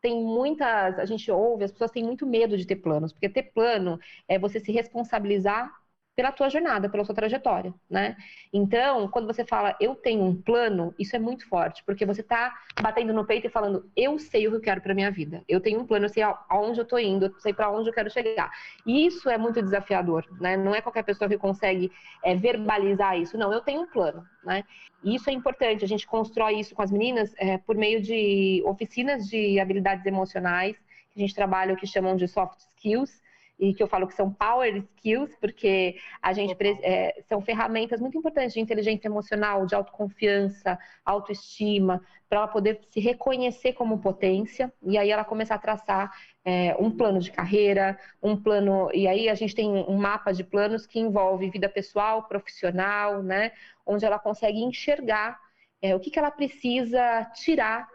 Tem 0.00 0.22
muitas, 0.22 0.98
a 0.98 1.06
gente 1.06 1.30
ouve, 1.30 1.64
as 1.64 1.72
pessoas 1.72 1.90
têm 1.90 2.04
muito 2.04 2.26
medo 2.26 2.58
de 2.58 2.66
ter 2.66 2.76
planos, 2.76 3.12
porque 3.12 3.28
ter 3.28 3.44
plano 3.44 3.98
é 4.28 4.38
você 4.38 4.60
se 4.60 4.70
responsabilizar 4.70 5.72
pela 6.16 6.30
tua 6.30 6.48
jornada, 6.48 6.88
pela 6.88 7.04
sua 7.04 7.14
trajetória, 7.14 7.74
né? 7.90 8.16
Então, 8.52 9.08
quando 9.08 9.26
você 9.26 9.44
fala 9.44 9.76
eu 9.80 9.94
tenho 9.94 10.22
um 10.22 10.40
plano, 10.40 10.94
isso 10.98 11.16
é 11.16 11.18
muito 11.18 11.48
forte, 11.48 11.82
porque 11.84 12.06
você 12.06 12.20
está 12.20 12.54
batendo 12.80 13.12
no 13.12 13.24
peito 13.24 13.46
e 13.46 13.50
falando 13.50 13.90
eu 13.96 14.18
sei 14.18 14.46
o 14.46 14.50
que 14.52 14.56
eu 14.56 14.60
quero 14.60 14.80
para 14.80 14.94
minha 14.94 15.10
vida. 15.10 15.42
Eu 15.48 15.60
tenho 15.60 15.80
um 15.80 15.86
plano, 15.86 16.04
eu 16.04 16.08
sei 16.08 16.22
aonde 16.22 16.78
eu 16.78 16.84
estou 16.84 16.98
indo, 16.98 17.26
eu 17.26 17.40
sei 17.40 17.52
para 17.52 17.70
onde 17.70 17.88
eu 17.88 17.94
quero 17.94 18.10
chegar. 18.10 18.50
E 18.86 19.06
isso 19.06 19.28
é 19.28 19.36
muito 19.36 19.60
desafiador, 19.60 20.24
né? 20.40 20.56
Não 20.56 20.74
é 20.74 20.80
qualquer 20.80 21.02
pessoa 21.02 21.28
que 21.28 21.36
consegue 21.36 21.90
é, 22.22 22.34
verbalizar 22.34 23.18
isso. 23.18 23.36
Não, 23.36 23.52
eu 23.52 23.60
tenho 23.60 23.82
um 23.82 23.86
plano, 23.86 24.24
né? 24.44 24.64
E 25.02 25.16
isso 25.16 25.28
é 25.28 25.32
importante. 25.32 25.84
A 25.84 25.88
gente 25.88 26.06
constrói 26.06 26.60
isso 26.60 26.74
com 26.74 26.82
as 26.82 26.92
meninas 26.92 27.34
é, 27.38 27.58
por 27.58 27.76
meio 27.76 28.00
de 28.00 28.62
oficinas 28.66 29.26
de 29.28 29.58
habilidades 29.58 30.06
emocionais 30.06 30.76
que 31.12 31.20
a 31.20 31.26
gente 31.26 31.34
trabalha 31.34 31.74
o 31.74 31.76
que 31.76 31.86
chamam 31.86 32.16
de 32.16 32.26
soft 32.26 32.58
skills 32.58 33.22
e 33.58 33.72
que 33.72 33.82
eu 33.82 33.86
falo 33.86 34.06
que 34.06 34.14
são 34.14 34.32
power 34.32 34.76
skills, 34.76 35.34
porque 35.40 35.96
a 36.20 36.32
gente 36.32 36.56
é, 36.82 37.22
são 37.28 37.40
ferramentas 37.40 38.00
muito 38.00 38.18
importantes 38.18 38.52
de 38.54 38.60
inteligência 38.60 39.06
emocional, 39.06 39.64
de 39.64 39.74
autoconfiança, 39.74 40.78
autoestima, 41.04 42.02
para 42.28 42.38
ela 42.38 42.48
poder 42.48 42.80
se 42.90 43.00
reconhecer 43.00 43.72
como 43.74 44.00
potência. 44.00 44.72
E 44.82 44.98
aí 44.98 45.10
ela 45.10 45.24
começar 45.24 45.54
a 45.54 45.58
traçar 45.58 46.12
é, 46.44 46.74
um 46.78 46.90
plano 46.90 47.20
de 47.20 47.30
carreira, 47.30 47.98
um 48.22 48.36
plano 48.36 48.90
e 48.92 49.06
aí 49.06 49.28
a 49.28 49.34
gente 49.34 49.54
tem 49.54 49.68
um 49.68 49.96
mapa 49.96 50.32
de 50.32 50.42
planos 50.42 50.86
que 50.86 50.98
envolve 50.98 51.50
vida 51.50 51.68
pessoal, 51.68 52.24
profissional, 52.24 53.22
né, 53.22 53.52
onde 53.86 54.04
ela 54.04 54.18
consegue 54.18 54.62
enxergar 54.62 55.38
é, 55.80 55.94
o 55.94 56.00
que, 56.00 56.10
que 56.10 56.18
ela 56.18 56.30
precisa 56.30 57.24
tirar 57.34 57.86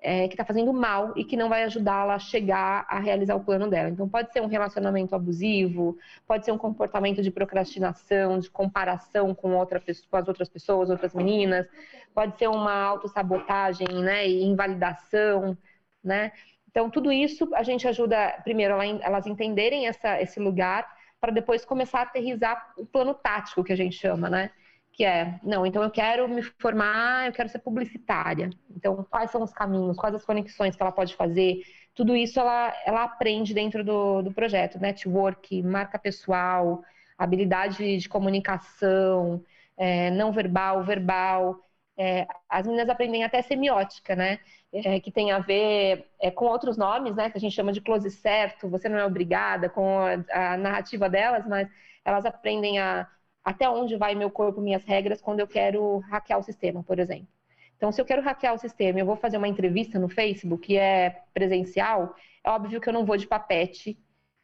é, 0.00 0.28
que 0.28 0.34
está 0.34 0.44
fazendo 0.44 0.72
mal 0.72 1.12
e 1.16 1.24
que 1.24 1.36
não 1.36 1.48
vai 1.48 1.64
ajudá-la 1.64 2.14
a 2.14 2.18
chegar 2.18 2.86
a 2.88 2.98
realizar 2.98 3.34
o 3.34 3.44
plano 3.44 3.68
dela. 3.68 3.88
Então, 3.88 4.08
pode 4.08 4.32
ser 4.32 4.40
um 4.40 4.46
relacionamento 4.46 5.14
abusivo, 5.14 5.98
pode 6.26 6.44
ser 6.44 6.52
um 6.52 6.58
comportamento 6.58 7.22
de 7.22 7.30
procrastinação, 7.30 8.38
de 8.38 8.50
comparação 8.50 9.34
com, 9.34 9.54
outra, 9.54 9.80
com 9.80 10.16
as 10.16 10.28
outras 10.28 10.48
pessoas, 10.48 10.90
outras 10.90 11.14
meninas, 11.14 11.66
pode 12.14 12.38
ser 12.38 12.48
uma 12.48 12.72
autossabotagem 12.72 13.88
né, 14.02 14.28
e 14.28 14.44
invalidação, 14.44 15.56
né? 16.02 16.32
Então, 16.70 16.90
tudo 16.90 17.10
isso 17.10 17.48
a 17.54 17.62
gente 17.62 17.88
ajuda, 17.88 18.38
primeiro, 18.44 18.74
elas 19.00 19.26
entenderem 19.26 19.86
essa, 19.86 20.20
esse 20.20 20.38
lugar, 20.38 20.86
para 21.18 21.32
depois 21.32 21.64
começar 21.64 22.00
a 22.00 22.02
aterrizar 22.02 22.74
o 22.76 22.84
plano 22.84 23.14
tático, 23.14 23.64
que 23.64 23.72
a 23.72 23.76
gente 23.76 23.96
chama, 23.96 24.28
né? 24.28 24.50
Que 24.96 25.04
é, 25.04 25.38
não, 25.42 25.66
então 25.66 25.82
eu 25.82 25.90
quero 25.90 26.26
me 26.26 26.42
formar, 26.42 27.26
eu 27.26 27.32
quero 27.32 27.50
ser 27.50 27.58
publicitária. 27.58 28.48
Então, 28.70 29.06
quais 29.10 29.30
são 29.30 29.42
os 29.42 29.52
caminhos, 29.52 29.96
quais 29.96 30.14
as 30.14 30.24
conexões 30.24 30.74
que 30.74 30.82
ela 30.82 30.90
pode 30.90 31.14
fazer? 31.14 31.60
Tudo 31.94 32.16
isso 32.16 32.40
ela, 32.40 32.74
ela 32.86 33.02
aprende 33.04 33.52
dentro 33.52 33.84
do, 33.84 34.22
do 34.22 34.32
projeto, 34.32 34.78
network, 34.80 35.62
marca 35.62 35.98
pessoal, 35.98 36.82
habilidade 37.18 37.98
de 37.98 38.08
comunicação, 38.08 39.44
é, 39.76 40.10
não 40.10 40.32
verbal, 40.32 40.82
verbal. 40.82 41.60
É, 41.98 42.26
as 42.48 42.66
meninas 42.66 42.88
aprendem 42.88 43.22
até 43.24 43.42
semiótica, 43.42 44.16
né? 44.16 44.38
É, 44.72 44.98
que 45.00 45.10
tem 45.10 45.30
a 45.32 45.38
ver 45.38 46.06
é, 46.20 46.30
com 46.30 46.46
outros 46.46 46.76
nomes, 46.78 47.14
né? 47.16 47.30
Que 47.30 47.36
a 47.38 47.40
gente 47.40 47.54
chama 47.54 47.72
de 47.72 47.80
close 47.82 48.10
certo, 48.10 48.68
você 48.68 48.88
não 48.88 48.98
é 48.98 49.04
obrigada, 49.04 49.68
com 49.68 49.98
a, 50.00 50.52
a 50.54 50.56
narrativa 50.56 51.08
delas, 51.10 51.46
mas 51.46 51.68
elas 52.04 52.24
aprendem 52.24 52.78
a 52.78 53.06
até 53.46 53.70
onde 53.70 53.96
vai 53.96 54.16
meu 54.16 54.28
corpo, 54.28 54.60
minhas 54.60 54.84
regras, 54.84 55.22
quando 55.22 55.38
eu 55.38 55.46
quero 55.46 55.98
hackear 56.00 56.40
o 56.40 56.42
sistema, 56.42 56.82
por 56.82 56.98
exemplo. 56.98 57.28
Então, 57.76 57.92
se 57.92 58.00
eu 58.00 58.04
quero 58.04 58.20
hackear 58.20 58.52
o 58.52 58.58
sistema 58.58 58.98
e 58.98 59.02
eu 59.02 59.06
vou 59.06 59.14
fazer 59.14 59.36
uma 59.36 59.46
entrevista 59.46 60.00
no 60.00 60.08
Facebook, 60.08 60.66
que 60.66 60.76
é 60.76 61.22
presencial, 61.32 62.16
é 62.42 62.50
óbvio 62.50 62.80
que 62.80 62.88
eu 62.88 62.92
não 62.92 63.06
vou 63.06 63.16
de 63.16 63.24
papete 63.24 63.96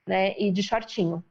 né, 0.06 0.38
e 0.38 0.52
de 0.52 0.62
shortinho. 0.62 1.24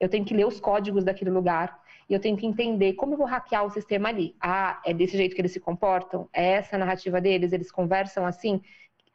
Eu 0.00 0.08
tenho 0.08 0.24
que 0.24 0.34
ler 0.34 0.46
os 0.48 0.58
códigos 0.58 1.04
daquele 1.04 1.30
lugar 1.30 1.80
e 2.08 2.12
eu 2.12 2.18
tenho 2.18 2.36
que 2.36 2.44
entender 2.44 2.94
como 2.94 3.14
eu 3.14 3.18
vou 3.18 3.26
hackear 3.26 3.64
o 3.64 3.70
sistema 3.70 4.08
ali. 4.08 4.34
Ah, 4.40 4.82
é 4.84 4.92
desse 4.92 5.16
jeito 5.16 5.32
que 5.32 5.40
eles 5.40 5.52
se 5.52 5.60
comportam? 5.60 6.28
É 6.32 6.54
essa 6.54 6.74
a 6.74 6.78
narrativa 6.78 7.20
deles? 7.20 7.52
Eles 7.52 7.70
conversam 7.70 8.26
assim? 8.26 8.60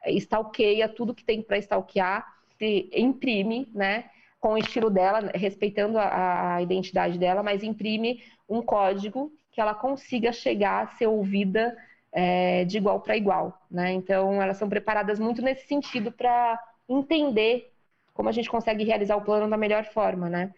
Stalkeia 0.06 0.88
tudo 0.88 1.14
que 1.14 1.24
tem 1.24 1.42
para 1.42 1.58
stalkear, 1.58 2.26
imprime, 2.58 3.68
né? 3.74 4.08
Com 4.42 4.54
o 4.54 4.58
estilo 4.58 4.90
dela, 4.90 5.30
respeitando 5.36 5.96
a, 5.96 6.56
a, 6.56 6.62
identidade 6.62 7.16
dela, 7.16 7.44
mas 7.44 7.62
imprime 7.62 8.24
um 8.48 8.60
código 8.60 9.32
que 9.52 9.60
ela 9.60 9.72
consiga 9.72 10.32
chegar 10.32 10.82
a 10.82 10.86
ser 10.88 11.06
ouvida 11.06 11.78
é, 12.10 12.64
de 12.64 12.76
igual 12.76 12.98
para 13.00 13.16
igual, 13.16 13.56
né? 13.70 13.92
Então 13.92 14.42
elas 14.42 14.56
são 14.56 14.68
preparadas 14.68 15.20
muito 15.20 15.40
nesse 15.40 15.68
sentido 15.68 16.10
para 16.10 16.58
entender 16.88 17.72
como 18.12 18.28
a 18.28 18.32
gente 18.32 18.50
consegue 18.50 18.82
realizar 18.82 19.14
o 19.14 19.22
plano 19.22 19.48
da 19.48 19.56
melhor 19.56 19.84
forma, 19.84 20.28
né? 20.28 20.52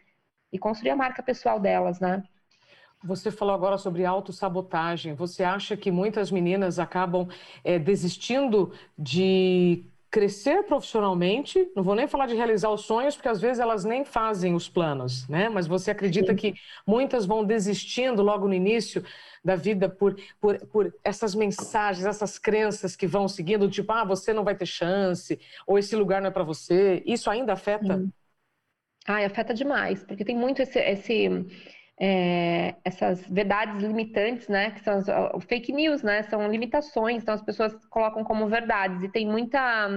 E 0.51 0.59
construir 0.59 0.91
a 0.91 0.97
marca 0.97 1.23
pessoal 1.23 1.61
delas, 1.61 2.01
né? 2.01 2.25
Você 3.05 3.31
falou 3.31 3.55
agora 3.55 3.77
sobre 3.77 4.07
autossabotagem. 4.07 5.13
Você 5.13 5.45
acha 5.45 5.77
que 5.77 5.91
muitas 5.91 6.31
meninas 6.31 6.79
acabam 6.79 7.29
é, 7.63 7.79
desistindo 7.79 8.73
de 8.97 9.85
crescer 10.15 10.63
profissionalmente, 10.63 11.69
não 11.75 11.83
vou 11.83 11.97
nem 11.97 12.07
falar 12.07 12.27
de 12.27 12.37
realizar 12.37 12.71
os 12.71 12.83
sonhos, 12.83 13.17
porque 13.17 13.29
às 13.29 13.41
vezes 13.41 13.59
elas 13.59 13.85
nem 13.85 14.05
fazem 14.05 14.55
os 14.55 14.69
planos, 14.69 15.27
né? 15.29 15.49
Mas 15.49 15.67
você 15.67 15.91
acredita 15.91 16.31
Sim. 16.31 16.37
que 16.37 16.55
muitas 16.87 17.27
vão 17.27 17.45
desistindo 17.45 18.23
logo 18.23 18.47
no 18.47 18.55
início 18.55 19.05
da 19.45 19.57
vida 19.57 19.89
por, 19.89 20.15
por, 20.41 20.65
por 20.69 20.95
essas 21.03 21.35
mensagens, 21.35 22.07
essas 22.07 22.39
crenças 22.39 22.95
que 22.95 23.09
vão 23.09 23.27
seguindo, 23.27 23.69
tipo, 23.69 23.91
ah, 23.91 24.05
você 24.05 24.33
não 24.33 24.45
vai 24.45 24.55
ter 24.55 24.67
chance, 24.67 25.37
ou 25.67 25.81
esse 25.81 25.97
lugar 25.97 26.23
não 26.23 26.29
é 26.29 26.31
para 26.31 26.45
você. 26.45 27.03
Isso 27.05 27.29
ainda 27.29 27.55
afeta? 27.55 27.97
Sim. 27.97 28.13
Ai, 29.09 29.25
afeta 29.25 29.53
demais, 29.53 30.05
porque 30.05 30.25
tem 30.25 30.37
muito 30.37 30.63
esse, 30.63 30.79
esse 30.79 31.29
é, 31.99 32.75
essas 32.85 33.27
verdades 33.29 33.81
limitantes, 33.83 34.49
né, 34.49 34.73
que 34.73 34.81
são 34.81 35.01
o 35.35 35.41
fake 35.41 35.73
news, 35.73 36.03
né, 36.03 36.23
são 36.25 36.51
limitações, 36.51 37.23
então 37.23 37.35
as 37.35 37.43
pessoas 37.43 37.75
colocam 37.87 38.25
como 38.25 38.49
verdades 38.49 39.03
e 39.03 39.09
tem 39.09 39.27
muita, 39.27 39.89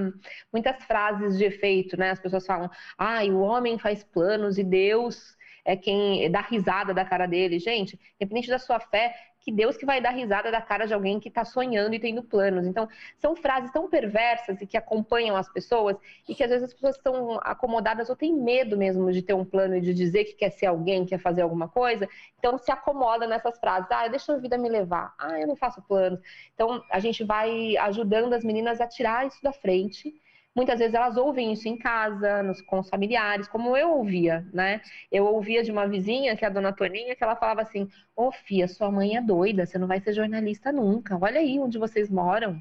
muitas 0.53 0.83
frases 0.83 1.37
de 1.37 1.45
efeito, 1.45 1.97
né, 1.97 2.11
as 2.11 2.19
pessoas 2.19 2.45
falam, 2.45 2.69
ah, 2.97 3.23
o 3.25 3.39
homem 3.39 3.79
faz 3.79 4.03
planos 4.03 4.57
e 4.57 4.63
Deus 4.63 5.35
é 5.65 5.75
quem 5.75 6.31
dá 6.31 6.41
risada 6.41 6.93
da 6.93 7.03
cara 7.03 7.25
dele. 7.27 7.59
Gente, 7.59 7.99
independente 8.15 8.47
da 8.49 8.57
sua 8.57 8.79
fé, 8.79 9.13
que 9.47 9.51
Deus 9.53 9.77
que 9.77 9.85
vai 9.85 10.01
dar 10.01 10.09
risada 10.09 10.51
da 10.51 10.61
cara 10.61 10.85
de 10.85 10.93
alguém 10.93 11.21
que 11.21 11.29
está 11.29 11.45
sonhando 11.45 11.95
e 11.95 11.99
tendo 11.99 12.21
planos. 12.21 12.65
Então, 12.65 12.89
são 13.17 13.33
frases 13.33 13.71
tão 13.71 13.89
perversas 13.89 14.61
e 14.61 14.67
que 14.67 14.75
acompanham 14.75 15.37
as 15.37 15.47
pessoas 15.47 15.95
e 16.27 16.35
que 16.35 16.43
às 16.43 16.49
vezes 16.49 16.65
as 16.65 16.73
pessoas 16.73 16.97
estão 16.97 17.39
acomodadas 17.41 18.09
ou 18.09 18.15
têm 18.17 18.33
medo 18.33 18.75
mesmo 18.75 19.09
de 19.09 19.21
ter 19.21 19.33
um 19.33 19.45
plano 19.45 19.77
e 19.77 19.79
de 19.79 19.93
dizer 19.93 20.25
que 20.25 20.33
quer 20.33 20.49
ser 20.49 20.65
alguém, 20.65 21.05
quer 21.05 21.17
fazer 21.17 21.43
alguma 21.43 21.69
coisa. 21.69 22.09
Então, 22.37 22.57
se 22.57 22.69
acomoda 22.69 23.25
nessas 23.25 23.57
frases. 23.57 23.89
Ah, 23.89 24.09
deixa 24.09 24.33
a 24.33 24.37
vida 24.37 24.57
me 24.57 24.67
levar. 24.67 25.15
Ah, 25.17 25.39
eu 25.39 25.47
não 25.47 25.55
faço 25.55 25.81
planos. 25.83 26.19
Então, 26.53 26.83
a 26.91 26.99
gente 26.99 27.23
vai 27.23 27.77
ajudando 27.77 28.33
as 28.33 28.43
meninas 28.43 28.81
a 28.81 28.87
tirar 28.87 29.25
isso 29.25 29.41
da 29.41 29.53
frente 29.53 30.13
Muitas 30.57 30.79
vezes 30.79 30.95
elas 30.95 31.17
ouvem 31.17 31.53
isso 31.53 31.67
em 31.67 31.77
casa, 31.77 32.41
nos, 32.41 32.63
com 32.63 32.79
os 32.79 32.89
familiares, 32.89 33.47
como 33.47 33.77
eu 33.77 33.91
ouvia, 33.91 34.43
né? 34.51 34.81
Eu 35.11 35.25
ouvia 35.25 35.61
de 35.61 35.71
uma 35.71 35.87
vizinha, 35.87 36.35
que 36.35 36.43
é 36.43 36.47
a 36.47 36.51
dona 36.51 36.73
Toninha, 36.73 37.15
que 37.15 37.23
ela 37.23 37.35
falava 37.35 37.61
assim: 37.61 37.87
Ô, 38.15 38.29
oh, 38.29 38.31
Fia, 38.31 38.67
sua 38.67 38.89
mãe 38.91 39.15
é 39.15 39.21
doida, 39.21 39.67
você 39.67 39.77
não 39.77 39.85
vai 39.85 39.99
ser 39.99 40.13
jornalista 40.13 40.71
nunca. 40.71 41.15
Olha 41.21 41.39
aí 41.39 41.59
onde 41.59 41.77
vocês 41.77 42.09
moram. 42.09 42.59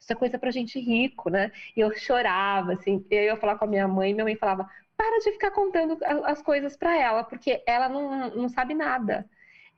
Isso 0.00 0.10
é 0.10 0.16
coisa 0.16 0.38
pra 0.38 0.50
gente 0.50 0.80
rico, 0.80 1.28
né? 1.28 1.52
E 1.76 1.80
eu 1.80 1.94
chorava, 1.94 2.72
assim. 2.72 3.04
Eu 3.10 3.24
ia 3.24 3.36
falar 3.36 3.58
com 3.58 3.66
a 3.66 3.68
minha 3.68 3.86
mãe, 3.86 4.14
minha 4.14 4.24
mãe 4.24 4.36
falava: 4.36 4.66
para 4.96 5.18
de 5.18 5.32
ficar 5.32 5.50
contando 5.50 5.98
as 6.24 6.40
coisas 6.40 6.78
para 6.78 6.96
ela, 6.98 7.24
porque 7.24 7.62
ela 7.66 7.90
não, 7.90 8.30
não 8.30 8.48
sabe 8.48 8.72
nada. 8.72 9.28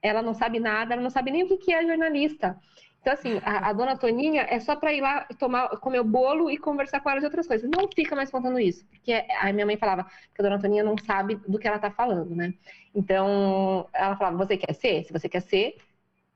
Ela 0.00 0.22
não 0.22 0.34
sabe 0.34 0.60
nada, 0.60 0.94
ela 0.94 1.02
não 1.02 1.10
sabe 1.10 1.32
nem 1.32 1.42
o 1.42 1.58
que 1.58 1.72
é 1.72 1.84
jornalista. 1.84 2.56
Então, 3.06 3.14
assim, 3.14 3.40
a, 3.44 3.68
a 3.68 3.72
dona 3.72 3.96
Toninha 3.96 4.44
é 4.50 4.58
só 4.58 4.74
para 4.74 4.92
ir 4.92 5.00
lá 5.00 5.28
tomar, 5.38 5.68
comer 5.76 6.00
o 6.00 6.04
bolo 6.04 6.50
e 6.50 6.58
conversar 6.58 7.00
com 7.00 7.08
ela 7.08 7.20
de 7.20 7.26
outras 7.26 7.46
coisas. 7.46 7.70
Não 7.70 7.88
fica 7.94 8.16
mais 8.16 8.32
contando 8.32 8.58
isso, 8.58 8.84
porque 8.86 9.12
a 9.12 9.52
minha 9.52 9.64
mãe 9.64 9.76
falava 9.76 10.02
que 10.34 10.40
a 10.40 10.42
dona 10.42 10.60
Toninha 10.60 10.82
não 10.82 10.98
sabe 10.98 11.36
do 11.46 11.56
que 11.56 11.68
ela 11.68 11.76
está 11.76 11.88
falando, 11.88 12.34
né? 12.34 12.52
Então, 12.92 13.86
ela 13.92 14.16
falava: 14.16 14.36
você 14.36 14.56
quer 14.56 14.72
ser? 14.72 15.04
Se 15.04 15.12
você 15.12 15.28
quer 15.28 15.42
ser, 15.42 15.76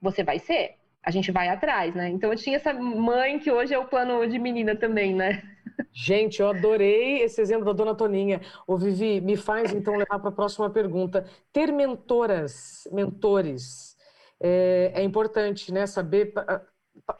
você 0.00 0.22
vai 0.22 0.38
ser. 0.38 0.76
A 1.02 1.10
gente 1.10 1.32
vai 1.32 1.48
atrás, 1.48 1.92
né? 1.92 2.08
Então, 2.08 2.30
eu 2.30 2.38
tinha 2.38 2.54
essa 2.54 2.72
mãe 2.72 3.40
que 3.40 3.50
hoje 3.50 3.74
é 3.74 3.78
o 3.78 3.86
plano 3.86 4.24
de 4.28 4.38
menina 4.38 4.76
também, 4.76 5.12
né? 5.12 5.42
Gente, 5.92 6.40
eu 6.40 6.50
adorei 6.50 7.20
esse 7.22 7.40
exemplo 7.40 7.64
da 7.64 7.72
dona 7.72 7.96
Toninha. 7.96 8.40
Ô, 8.64 8.78
Vivi, 8.78 9.20
me 9.20 9.36
faz 9.36 9.74
então 9.74 9.96
levar 9.96 10.20
para 10.20 10.28
a 10.28 10.32
próxima 10.32 10.70
pergunta. 10.70 11.26
Ter 11.52 11.72
mentoras, 11.72 12.86
mentores, 12.92 13.96
é, 14.40 14.92
é 14.94 15.02
importante 15.02 15.72
né, 15.72 15.86
saber 15.86 16.32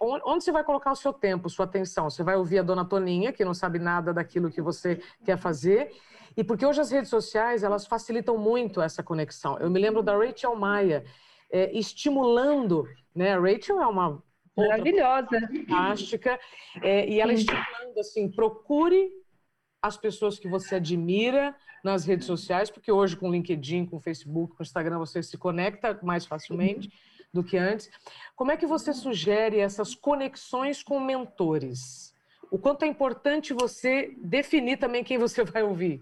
onde 0.00 0.44
você 0.44 0.52
vai 0.52 0.64
colocar 0.64 0.92
o 0.92 0.96
seu 0.96 1.12
tempo, 1.12 1.48
sua 1.48 1.64
atenção. 1.64 2.08
Você 2.08 2.22
vai 2.22 2.36
ouvir 2.36 2.58
a 2.58 2.62
dona 2.62 2.84
Toninha, 2.84 3.32
que 3.32 3.44
não 3.44 3.54
sabe 3.54 3.78
nada 3.78 4.12
daquilo 4.12 4.50
que 4.50 4.60
você 4.60 5.00
quer 5.24 5.36
fazer, 5.36 5.92
e 6.36 6.44
porque 6.44 6.64
hoje 6.64 6.80
as 6.80 6.90
redes 6.90 7.10
sociais 7.10 7.62
elas 7.62 7.86
facilitam 7.86 8.36
muito 8.38 8.80
essa 8.80 9.02
conexão. 9.02 9.58
Eu 9.58 9.70
me 9.70 9.80
lembro 9.80 10.02
da 10.02 10.16
Rachel 10.16 10.54
Maia 10.56 11.04
é, 11.50 11.76
estimulando, 11.76 12.86
né? 13.14 13.34
A 13.34 13.40
Rachel 13.40 13.80
é 13.80 13.86
uma 13.86 14.22
maravilhosa, 14.56 15.28
fantástica, 15.40 16.38
é, 16.82 17.08
e 17.08 17.20
ela 17.20 17.32
estimulando 17.32 17.98
assim, 17.98 18.30
procure 18.30 19.10
as 19.82 19.96
pessoas 19.96 20.38
que 20.38 20.48
você 20.48 20.76
admira 20.76 21.54
nas 21.82 22.04
redes 22.04 22.26
sociais, 22.26 22.70
porque 22.70 22.92
hoje 22.92 23.16
com 23.16 23.28
o 23.28 23.32
LinkedIn, 23.32 23.86
com 23.86 23.96
o 23.96 24.00
Facebook, 24.00 24.54
com 24.54 24.62
o 24.62 24.66
Instagram 24.66 24.98
você 24.98 25.22
se 25.22 25.38
conecta 25.38 25.98
mais 26.02 26.26
facilmente 26.26 26.90
do 27.32 27.44
que 27.44 27.56
antes. 27.56 27.90
Como 28.34 28.50
é 28.50 28.56
que 28.56 28.66
você 28.66 28.92
sugere 28.92 29.58
essas 29.58 29.94
conexões 29.94 30.82
com 30.82 30.98
mentores? 31.00 32.14
O 32.50 32.58
quanto 32.58 32.84
é 32.84 32.88
importante 32.88 33.52
você 33.52 34.14
definir 34.18 34.78
também 34.78 35.04
quem 35.04 35.18
você 35.18 35.42
vai 35.44 35.62
ouvir? 35.62 36.00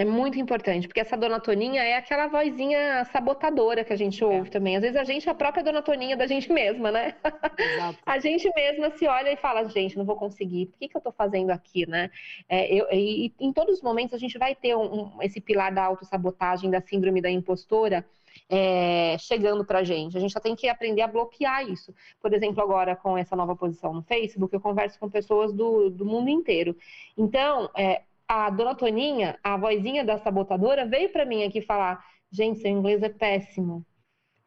É 0.00 0.04
muito 0.04 0.38
importante, 0.38 0.88
porque 0.88 1.00
essa 1.00 1.14
dona 1.14 1.38
Toninha 1.38 1.82
é 1.82 1.94
aquela 1.94 2.26
vozinha 2.26 3.04
sabotadora 3.12 3.84
que 3.84 3.92
a 3.92 3.96
gente 3.96 4.24
ouve 4.24 4.48
é. 4.48 4.50
também. 4.50 4.74
Às 4.74 4.80
vezes 4.80 4.96
a 4.96 5.04
gente 5.04 5.28
é 5.28 5.30
a 5.30 5.34
própria 5.34 5.62
dona 5.62 5.82
Toninha 5.82 6.16
da 6.16 6.26
gente 6.26 6.50
mesma, 6.50 6.90
né? 6.90 7.14
Exato. 7.58 7.98
a 8.06 8.18
gente 8.18 8.50
mesma 8.54 8.90
se 8.92 9.06
olha 9.06 9.30
e 9.30 9.36
fala, 9.36 9.68
gente, 9.68 9.98
não 9.98 10.06
vou 10.06 10.16
conseguir, 10.16 10.68
por 10.68 10.78
que, 10.78 10.88
que 10.88 10.96
eu 10.96 11.02
tô 11.02 11.12
fazendo 11.12 11.50
aqui, 11.50 11.86
né? 11.86 12.10
É, 12.48 12.74
eu, 12.74 12.86
e 12.90 13.30
em 13.38 13.52
todos 13.52 13.74
os 13.74 13.82
momentos 13.82 14.14
a 14.14 14.18
gente 14.18 14.38
vai 14.38 14.54
ter 14.54 14.74
um, 14.74 15.02
um, 15.02 15.22
esse 15.22 15.38
pilar 15.38 15.70
da 15.70 15.84
autossabotagem, 15.84 16.70
da 16.70 16.80
síndrome 16.80 17.20
da 17.20 17.30
impostora, 17.30 18.02
é, 18.48 19.18
chegando 19.18 19.66
para 19.66 19.80
a 19.80 19.84
gente. 19.84 20.16
A 20.16 20.20
gente 20.20 20.32
só 20.32 20.40
tem 20.40 20.56
que 20.56 20.66
aprender 20.66 21.02
a 21.02 21.08
bloquear 21.08 21.68
isso. 21.68 21.94
Por 22.22 22.32
exemplo, 22.32 22.62
agora 22.62 22.96
com 22.96 23.18
essa 23.18 23.36
nova 23.36 23.54
posição 23.54 23.92
no 23.92 24.02
Facebook, 24.02 24.54
eu 24.54 24.62
converso 24.62 24.98
com 24.98 25.10
pessoas 25.10 25.52
do, 25.52 25.90
do 25.90 26.06
mundo 26.06 26.30
inteiro. 26.30 26.74
Então, 27.18 27.68
é, 27.76 28.00
a 28.30 28.48
dona 28.48 28.76
Toninha, 28.76 29.36
a 29.42 29.56
vozinha 29.56 30.04
da 30.04 30.16
sabotadora, 30.18 30.86
veio 30.86 31.10
para 31.10 31.26
mim 31.26 31.42
aqui 31.42 31.60
falar: 31.60 32.00
gente, 32.30 32.60
seu 32.60 32.70
inglês 32.70 33.02
é 33.02 33.08
péssimo. 33.08 33.84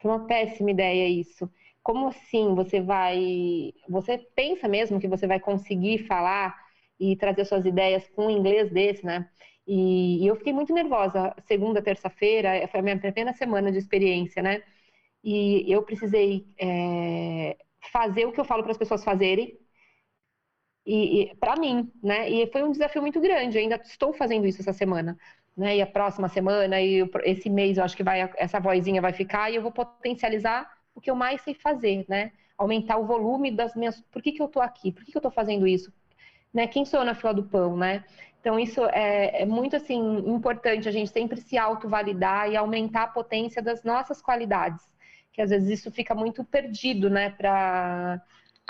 Foi 0.00 0.10
uma 0.10 0.26
péssima 0.26 0.70
ideia 0.70 1.06
isso. 1.08 1.50
Como 1.82 2.08
assim 2.08 2.54
você 2.54 2.80
vai. 2.80 3.72
Você 3.88 4.18
pensa 4.34 4.66
mesmo 4.68 4.98
que 5.00 5.08
você 5.08 5.26
vai 5.26 5.38
conseguir 5.38 6.06
falar 6.06 6.56
e 6.98 7.14
trazer 7.16 7.44
suas 7.44 7.66
ideias 7.66 8.08
com 8.10 8.26
um 8.26 8.30
inglês 8.30 8.70
desse, 8.72 9.04
né? 9.04 9.28
E, 9.66 10.24
e 10.24 10.26
eu 10.26 10.36
fiquei 10.36 10.52
muito 10.54 10.72
nervosa. 10.72 11.34
Segunda, 11.46 11.82
terça-feira, 11.82 12.66
foi 12.68 12.80
a 12.80 12.82
minha 12.82 12.98
primeira 12.98 13.34
semana 13.34 13.70
de 13.70 13.78
experiência, 13.78 14.42
né? 14.42 14.62
E 15.22 15.70
eu 15.70 15.82
precisei 15.82 16.46
é, 16.58 17.56
fazer 17.92 18.26
o 18.26 18.32
que 18.32 18.40
eu 18.40 18.44
falo 18.44 18.62
para 18.62 18.72
as 18.72 18.78
pessoas 18.78 19.04
fazerem, 19.04 19.58
e, 20.86 21.22
e 21.22 21.34
para 21.36 21.56
mim, 21.56 21.90
né? 22.02 22.28
E 22.30 22.46
foi 22.50 22.62
um 22.62 22.70
desafio 22.72 23.02
muito 23.02 23.20
grande. 23.20 23.56
Eu 23.56 23.62
ainda 23.62 23.76
estou 23.76 24.12
fazendo 24.12 24.46
isso 24.46 24.60
essa 24.60 24.72
semana, 24.72 25.16
né? 25.56 25.76
E 25.76 25.82
a 25.82 25.86
próxima 25.86 26.28
semana 26.28 26.80
e 26.80 27.08
esse 27.24 27.48
mês 27.50 27.78
eu 27.78 27.84
acho 27.84 27.96
que 27.96 28.02
vai 28.02 28.30
essa 28.36 28.60
vozinha 28.60 29.00
vai 29.00 29.12
ficar 29.12 29.50
e 29.50 29.56
eu 29.56 29.62
vou 29.62 29.72
potencializar 29.72 30.70
o 30.94 31.00
que 31.00 31.10
eu 31.10 31.16
mais 31.16 31.40
sei 31.42 31.54
fazer, 31.54 32.04
né? 32.08 32.32
Aumentar 32.56 32.98
o 32.98 33.06
volume 33.06 33.50
das 33.50 33.74
minhas. 33.74 34.00
Por 34.12 34.22
que, 34.22 34.32
que 34.32 34.42
eu 34.42 34.46
estou 34.46 34.62
aqui? 34.62 34.92
Por 34.92 35.04
que, 35.04 35.10
que 35.10 35.16
eu 35.16 35.20
estou 35.20 35.32
fazendo 35.32 35.66
isso? 35.66 35.92
Né? 36.52 36.68
Quem 36.68 36.84
sou 36.84 37.00
eu 37.00 37.06
na 37.06 37.14
fila 37.14 37.34
do 37.34 37.42
pão, 37.42 37.76
né? 37.76 38.04
Então, 38.44 38.60
isso 38.60 38.84
é, 38.88 39.40
é 39.40 39.46
muito, 39.46 39.74
assim, 39.74 39.98
importante 40.28 40.86
a 40.86 40.92
gente 40.92 41.10
sempre 41.10 41.40
se 41.40 41.56
autovalidar 41.56 42.46
e 42.50 42.54
aumentar 42.54 43.04
a 43.04 43.08
potência 43.08 43.62
das 43.62 43.82
nossas 43.82 44.20
qualidades, 44.20 44.86
que 45.32 45.40
às 45.40 45.48
vezes 45.48 45.80
isso 45.80 45.90
fica 45.90 46.14
muito 46.14 46.44
perdido, 46.44 47.08
né, 47.08 47.30
para 47.30 48.22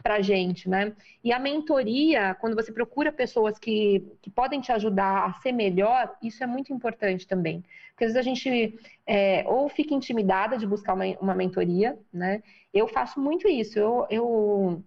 para 0.05 0.17
a 0.17 0.21
gente, 0.23 0.69
né? 0.69 0.95
E 1.25 1.33
a 1.33 1.39
mentoria, 1.39 2.37
quando 2.41 2.55
você 2.55 2.71
procura 2.71 3.11
pessoas 3.11 3.59
que, 3.59 4.07
que 4.23 4.31
podem 4.31 4.61
te 4.61 4.71
ajudar 4.71 5.27
a 5.27 5.33
ser 5.41 5.53
melhor, 5.53 6.15
isso 6.23 6.45
é 6.45 6.47
muito 6.47 6.73
importante 6.73 7.27
também. 7.27 7.65
Porque 7.91 8.05
às 8.05 8.13
vezes 8.13 8.17
a 8.19 8.23
gente 8.23 8.79
é, 9.07 9.45
ou 9.49 9.69
fica 9.69 9.95
intimidada 9.95 10.59
de 10.59 10.67
buscar 10.67 10.95
uma, 10.95 11.07
uma 11.21 11.35
mentoria, 11.35 11.99
né? 12.13 12.43
Eu 12.73 12.87
faço 12.87 13.19
muito 13.19 13.49
isso. 13.49 13.79
Eu, 13.79 14.07
eu, 14.11 14.85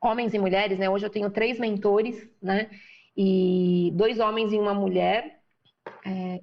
homens 0.00 0.34
e 0.34 0.38
mulheres, 0.38 0.78
né? 0.78 0.88
Hoje 0.90 1.06
eu 1.06 1.10
tenho 1.10 1.30
três 1.30 1.58
mentores, 1.60 2.28
né? 2.40 2.70
e 3.16 3.90
dois 3.94 4.18
homens 4.18 4.52
e 4.52 4.58
uma 4.58 4.74
mulher. 4.74 5.40
É, 6.04 6.40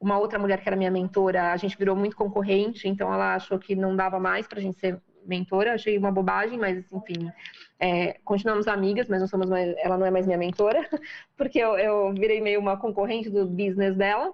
uma 0.00 0.18
outra 0.18 0.38
mulher 0.38 0.62
que 0.62 0.68
era 0.68 0.76
minha 0.76 0.90
mentora, 0.90 1.52
a 1.52 1.56
gente 1.56 1.76
virou 1.76 1.96
muito 1.96 2.16
concorrente, 2.16 2.88
então 2.88 3.12
ela 3.12 3.34
achou 3.34 3.58
que 3.58 3.74
não 3.74 3.96
dava 3.96 4.20
mais 4.20 4.46
para 4.46 4.58
a 4.60 4.62
gente 4.62 4.78
ser 4.78 5.02
mentora. 5.28 5.74
Achei 5.74 5.96
uma 5.98 6.10
bobagem, 6.10 6.58
mas 6.58 6.84
enfim, 6.92 7.30
é, 7.78 8.14
continuamos 8.24 8.66
amigas, 8.66 9.08
mas 9.08 9.20
não 9.20 9.28
somos 9.28 9.48
mais, 9.48 9.76
ela 9.78 9.96
não 9.96 10.06
é 10.06 10.10
mais 10.10 10.26
minha 10.26 10.38
mentora, 10.38 10.88
porque 11.36 11.58
eu, 11.58 11.78
eu 11.78 12.12
virei 12.14 12.40
meio 12.40 12.60
uma 12.60 12.76
concorrente 12.76 13.30
do 13.30 13.46
business 13.46 13.94
dela. 13.96 14.32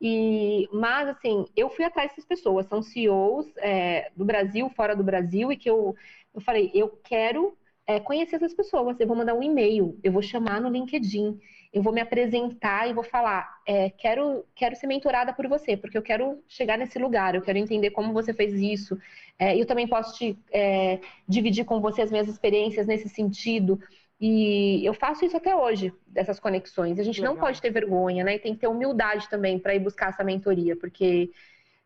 E, 0.00 0.66
mas 0.72 1.08
assim, 1.08 1.44
eu 1.54 1.68
fui 1.68 1.84
atrás 1.84 2.10
dessas 2.10 2.24
pessoas, 2.24 2.66
são 2.66 2.82
CEOs 2.82 3.46
é, 3.58 4.10
do 4.16 4.24
Brasil, 4.24 4.70
fora 4.70 4.96
do 4.96 5.04
Brasil, 5.04 5.52
e 5.52 5.56
que 5.56 5.68
eu, 5.68 5.94
eu 6.34 6.40
falei, 6.40 6.70
eu 6.72 6.88
quero 7.04 7.56
é, 7.86 8.00
conhecer 8.00 8.36
essas 8.36 8.54
pessoas. 8.54 8.98
Eu 8.98 9.06
vou 9.06 9.16
mandar 9.16 9.34
um 9.34 9.42
e-mail, 9.42 9.98
eu 10.02 10.12
vou 10.12 10.22
chamar 10.22 10.60
no 10.60 10.70
LinkedIn, 10.70 11.38
eu 11.72 11.82
vou 11.82 11.92
me 11.92 12.00
apresentar 12.00 12.88
e 12.88 12.92
vou 12.92 13.04
falar: 13.04 13.60
é, 13.66 13.90
quero, 13.90 14.44
quero 14.54 14.74
ser 14.76 14.86
mentorada 14.86 15.32
por 15.32 15.46
você, 15.48 15.76
porque 15.76 15.96
eu 15.96 16.02
quero 16.02 16.42
chegar 16.48 16.76
nesse 16.76 16.98
lugar, 16.98 17.34
eu 17.34 17.42
quero 17.42 17.58
entender 17.58 17.90
como 17.90 18.12
você 18.12 18.34
fez 18.34 18.54
isso. 18.54 18.98
É, 19.38 19.56
eu 19.56 19.66
também 19.66 19.86
posso 19.86 20.16
te 20.16 20.38
é, 20.52 21.00
dividir 21.26 21.64
com 21.64 21.80
você 21.80 22.02
as 22.02 22.10
minhas 22.10 22.28
experiências 22.28 22.86
nesse 22.86 23.08
sentido. 23.08 23.80
E 24.20 24.84
eu 24.84 24.92
faço 24.92 25.24
isso 25.24 25.36
até 25.36 25.56
hoje, 25.56 25.94
dessas 26.06 26.38
conexões. 26.38 26.98
A 26.98 27.02
gente 27.02 27.20
Legal. 27.20 27.34
não 27.34 27.40
pode 27.40 27.60
ter 27.60 27.70
vergonha, 27.70 28.22
né? 28.22 28.34
E 28.34 28.38
tem 28.38 28.52
que 28.52 28.60
ter 28.60 28.66
humildade 28.66 29.28
também 29.30 29.58
para 29.58 29.74
ir 29.74 29.78
buscar 29.78 30.10
essa 30.10 30.22
mentoria, 30.22 30.76
porque 30.76 31.30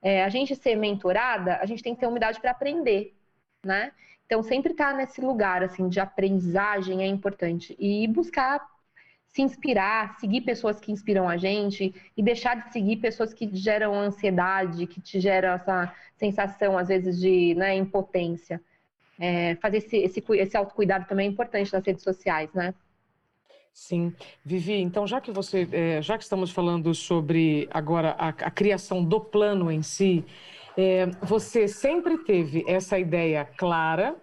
é, 0.02 0.24
a 0.24 0.28
gente 0.28 0.56
ser 0.56 0.74
mentorada, 0.74 1.56
a 1.58 1.66
gente 1.66 1.82
tem 1.82 1.94
que 1.94 2.00
ter 2.00 2.08
humildade 2.08 2.40
para 2.40 2.50
aprender, 2.50 3.14
né? 3.64 3.92
Então, 4.26 4.42
sempre 4.42 4.72
estar 4.72 4.92
tá 4.92 4.96
nesse 4.96 5.20
lugar 5.20 5.62
assim 5.62 5.88
de 5.88 6.00
aprendizagem 6.00 7.02
é 7.02 7.06
importante 7.06 7.76
e 7.78 8.08
buscar 8.08 8.66
se 9.34 9.42
inspirar, 9.42 10.16
seguir 10.20 10.42
pessoas 10.42 10.78
que 10.78 10.92
inspiram 10.92 11.28
a 11.28 11.36
gente 11.36 11.92
e 12.16 12.22
deixar 12.22 12.54
de 12.54 12.72
seguir 12.72 12.98
pessoas 12.98 13.34
que 13.34 13.50
geram 13.52 13.92
ansiedade, 13.92 14.86
que 14.86 15.00
te 15.00 15.18
geram 15.18 15.48
essa 15.54 15.92
sensação 16.16 16.78
às 16.78 16.86
vezes 16.86 17.20
de 17.20 17.52
né, 17.56 17.74
impotência. 17.74 18.62
É, 19.18 19.56
fazer 19.56 19.78
esse, 19.78 19.96
esse, 19.96 20.24
esse 20.34 20.56
autocuidado 20.56 21.06
também 21.08 21.26
é 21.26 21.30
importante 21.30 21.72
nas 21.72 21.84
redes 21.84 22.04
sociais, 22.04 22.48
né? 22.54 22.72
Sim, 23.72 24.14
Vivi. 24.44 24.80
Então, 24.80 25.04
já 25.04 25.20
que 25.20 25.32
você, 25.32 25.68
é, 25.72 26.00
já 26.00 26.16
que 26.16 26.22
estamos 26.22 26.52
falando 26.52 26.94
sobre 26.94 27.68
agora 27.72 28.14
a, 28.16 28.28
a 28.28 28.50
criação 28.52 29.04
do 29.04 29.20
plano 29.20 29.68
em 29.68 29.82
si, 29.82 30.24
é, 30.76 31.06
você 31.22 31.66
sempre 31.66 32.18
teve 32.18 32.64
essa 32.68 33.00
ideia 33.00 33.44
clara, 33.44 34.16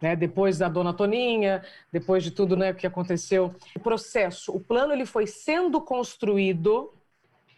né? 0.00 0.14
Depois 0.14 0.58
da 0.58 0.68
Dona 0.68 0.92
Toninha, 0.92 1.62
depois 1.92 2.22
de 2.22 2.30
tudo, 2.30 2.56
né, 2.56 2.72
que 2.72 2.86
aconteceu, 2.86 3.54
o 3.74 3.80
processo, 3.80 4.52
o 4.52 4.60
plano 4.60 4.92
ele 4.92 5.06
foi 5.06 5.26
sendo 5.26 5.80
construído 5.80 6.92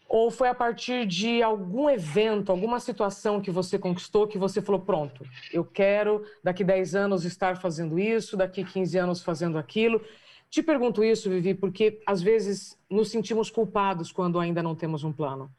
ou 0.08 0.30
foi 0.30 0.48
a 0.48 0.54
partir 0.54 1.04
de 1.04 1.42
algum 1.42 1.90
evento, 1.90 2.50
alguma 2.50 2.80
situação 2.80 3.42
que 3.42 3.50
você 3.50 3.78
conquistou, 3.78 4.26
que 4.26 4.38
você 4.38 4.62
falou, 4.62 4.80
pronto, 4.80 5.22
eu 5.52 5.62
quero 5.62 6.24
daqui 6.42 6.64
10 6.64 6.94
anos 6.94 7.24
estar 7.26 7.58
fazendo 7.58 7.98
isso, 7.98 8.34
daqui 8.34 8.64
15 8.64 8.96
anos 8.96 9.22
fazendo 9.22 9.58
aquilo. 9.58 10.00
Te 10.48 10.62
pergunto 10.62 11.04
isso, 11.04 11.28
Vivi, 11.28 11.52
porque 11.52 12.00
às 12.06 12.22
vezes 12.22 12.78
nos 12.88 13.10
sentimos 13.10 13.50
culpados 13.50 14.10
quando 14.10 14.40
ainda 14.40 14.62
não 14.62 14.74
temos 14.74 15.04
um 15.04 15.12
plano. 15.12 15.50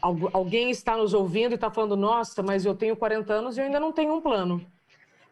Alguém 0.00 0.70
está 0.70 0.96
nos 0.96 1.12
ouvindo 1.12 1.52
e 1.52 1.54
está 1.56 1.70
falando, 1.70 1.94
nossa, 1.94 2.42
mas 2.42 2.64
eu 2.64 2.74
tenho 2.74 2.96
40 2.96 3.34
anos 3.34 3.56
e 3.56 3.60
eu 3.60 3.66
ainda 3.66 3.78
não 3.78 3.92
tenho 3.92 4.14
um 4.14 4.20
plano. 4.20 4.64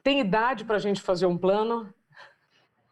Tem 0.02 0.20
idade 0.20 0.64
para 0.64 0.76
a 0.76 0.80
gente 0.80 1.02
fazer 1.02 1.26
um 1.26 1.36
plano? 1.36 1.92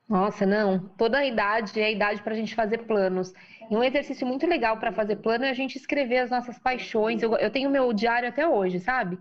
Nossa, 0.09 0.47
não. 0.47 0.79
Toda 0.97 1.19
a 1.19 1.27
idade 1.27 1.79
é 1.81 1.93
idade 1.93 2.23
para 2.23 2.33
a 2.33 2.37
gente 2.37 2.55
fazer 2.55 2.79
planos. 2.79 3.33
E 3.71 3.77
um 3.77 3.85
exercício 3.85 4.27
muito 4.27 4.47
legal 4.47 4.79
para 4.79 4.91
fazer 4.91 5.17
plano 5.17 5.45
é 5.45 5.51
a 5.51 5.55
gente 5.55 5.77
escrever 5.77 6.19
as 6.19 6.31
nossas 6.31 6.59
paixões. 6.59 7.23
Eu, 7.23 7.37
eu 7.37 7.51
tenho 7.51 7.69
meu 7.69 7.93
diário 7.93 8.29
até 8.29 8.49
hoje, 8.49 8.81
sabe? 8.81 9.19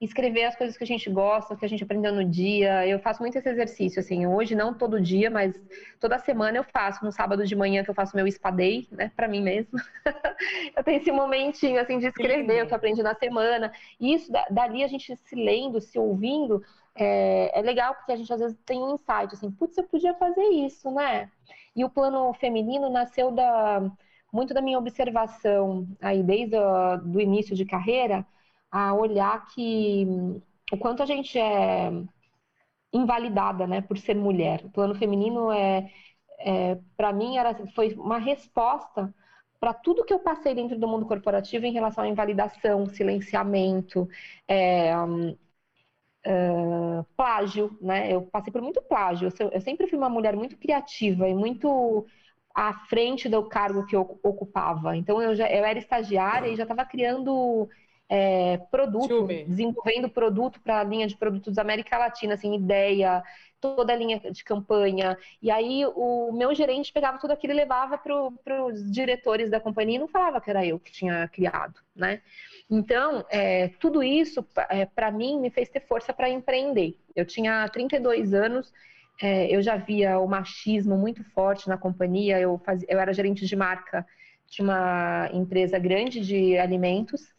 Escrever 0.00 0.44
as 0.44 0.56
coisas 0.56 0.78
que 0.78 0.84
a 0.84 0.86
gente 0.86 1.10
gosta, 1.10 1.54
que 1.54 1.64
a 1.64 1.68
gente 1.68 1.84
aprendeu 1.84 2.14
no 2.14 2.24
dia. 2.24 2.86
Eu 2.86 2.98
faço 3.00 3.20
muito 3.20 3.36
esse 3.36 3.50
exercício, 3.50 4.00
assim. 4.00 4.26
Hoje, 4.26 4.54
não 4.54 4.72
todo 4.72 4.98
dia, 4.98 5.30
mas 5.30 5.54
toda 6.00 6.18
semana 6.18 6.56
eu 6.56 6.64
faço. 6.64 7.04
No 7.04 7.12
sábado 7.12 7.44
de 7.46 7.54
manhã 7.54 7.84
que 7.84 7.90
eu 7.90 7.94
faço 7.94 8.16
meu 8.16 8.26
spadei, 8.26 8.88
né? 8.90 9.12
Para 9.14 9.28
mim 9.28 9.42
mesmo. 9.42 9.78
eu 10.74 10.82
tenho 10.82 11.02
esse 11.02 11.12
momentinho, 11.12 11.78
assim, 11.78 11.98
de 11.98 12.06
escrever 12.06 12.64
o 12.64 12.66
que 12.66 12.72
eu 12.72 12.76
aprendi 12.76 13.02
na 13.02 13.14
semana. 13.14 13.70
E 14.00 14.14
isso, 14.14 14.32
dali 14.50 14.82
a 14.82 14.88
gente 14.88 15.14
se 15.14 15.34
lendo, 15.36 15.82
se 15.82 15.98
ouvindo 15.98 16.62
é, 16.94 17.58
é, 17.58 17.62
legal 17.62 17.94
porque 17.94 18.12
a 18.12 18.16
gente 18.16 18.32
às 18.32 18.40
vezes 18.40 18.58
tem 18.64 18.82
um 18.82 18.94
insight, 18.94 19.34
assim, 19.34 19.50
putz, 19.50 19.76
eu 19.76 19.84
podia 19.84 20.14
fazer 20.14 20.44
isso, 20.44 20.90
né? 20.90 21.30
E 21.74 21.84
o 21.84 21.90
plano 21.90 22.32
feminino 22.34 22.90
nasceu 22.90 23.30
da, 23.30 23.80
muito 24.32 24.54
da 24.54 24.62
minha 24.62 24.78
observação 24.78 25.86
aí 26.00 26.22
desde 26.22 26.56
o 26.56 27.20
início 27.20 27.54
de 27.54 27.64
carreira, 27.64 28.26
a 28.70 28.94
olhar 28.94 29.46
que 29.48 30.06
o 30.72 30.76
quanto 30.78 31.02
a 31.02 31.06
gente 31.06 31.38
é 31.38 31.90
invalidada, 32.92 33.66
né, 33.66 33.80
por 33.80 33.98
ser 33.98 34.14
mulher. 34.14 34.64
O 34.64 34.70
plano 34.70 34.94
feminino 34.94 35.50
é, 35.52 35.90
é 36.38 36.78
para 36.96 37.12
mim 37.12 37.36
era 37.36 37.54
foi 37.74 37.94
uma 37.94 38.18
resposta 38.18 39.14
para 39.60 39.74
tudo 39.74 40.04
que 40.04 40.12
eu 40.12 40.18
passei 40.18 40.54
dentro 40.54 40.78
do 40.78 40.88
mundo 40.88 41.06
corporativo 41.06 41.66
em 41.66 41.72
relação 41.72 42.04
à 42.04 42.08
invalidação, 42.08 42.86
silenciamento, 42.86 44.08
é, 44.48 44.92
plágio, 47.16 47.76
né? 47.80 48.12
Eu 48.12 48.22
passei 48.22 48.52
por 48.52 48.62
muito 48.62 48.82
plágio. 48.82 49.32
Eu, 49.38 49.50
eu, 49.50 49.60
sempre 49.60 49.86
fui 49.86 49.98
uma 49.98 50.08
mulher 50.08 50.36
muito 50.36 50.56
criativa 50.56 51.28
e 51.28 51.34
muito 51.34 52.06
à 52.54 52.74
frente 52.86 53.28
do 53.28 53.48
cargo 53.48 53.86
que 53.86 53.96
eu 53.96 54.18
ocupava. 54.22 54.96
Então 54.96 55.20
eu 55.22 55.34
já 55.34 55.50
eu 55.50 55.64
era 55.64 55.78
estagiária 55.78 56.48
e 56.48 56.56
já 56.56 56.64
estava 56.64 56.84
criando 56.84 57.68
é, 58.12 58.58
produto, 58.72 59.28
desenvolvendo 59.46 60.08
produto 60.08 60.60
para 60.60 60.80
a 60.80 60.84
linha 60.84 61.06
de 61.06 61.16
produtos 61.16 61.54
da 61.54 61.62
América 61.62 61.96
Latina, 61.96 62.34
assim, 62.34 62.56
ideia, 62.56 63.22
toda 63.60 63.92
a 63.92 63.96
linha 63.96 64.18
de 64.18 64.42
campanha. 64.42 65.16
E 65.40 65.48
aí 65.48 65.84
o 65.94 66.32
meu 66.32 66.52
gerente 66.52 66.92
pegava 66.92 67.18
tudo 67.18 67.32
aquilo 67.32 67.52
e 67.52 67.56
levava 67.56 67.96
para 67.96 68.64
os 68.66 68.90
diretores 68.90 69.48
da 69.48 69.60
companhia 69.60 69.94
e 69.94 70.00
não 70.00 70.08
falava 70.08 70.40
que 70.40 70.50
era 70.50 70.66
eu 70.66 70.80
que 70.80 70.90
tinha 70.90 71.28
criado, 71.28 71.78
né? 71.94 72.20
Então, 72.68 73.24
é, 73.30 73.68
tudo 73.78 74.02
isso, 74.02 74.44
é, 74.68 74.84
para 74.86 75.12
mim, 75.12 75.38
me 75.38 75.50
fez 75.50 75.68
ter 75.68 75.80
força 75.80 76.12
para 76.12 76.28
empreender. 76.28 76.96
Eu 77.14 77.24
tinha 77.24 77.68
32 77.68 78.34
anos, 78.34 78.72
é, 79.22 79.54
eu 79.54 79.62
já 79.62 79.76
via 79.76 80.18
o 80.18 80.26
machismo 80.26 80.96
muito 80.96 81.22
forte 81.30 81.68
na 81.68 81.78
companhia, 81.78 82.40
eu, 82.40 82.58
fazia, 82.58 82.88
eu 82.90 82.98
era 82.98 83.12
gerente 83.12 83.46
de 83.46 83.54
marca 83.54 84.04
de 84.48 84.62
uma 84.62 85.30
empresa 85.32 85.78
grande 85.78 86.20
de 86.20 86.58
alimentos, 86.58 87.32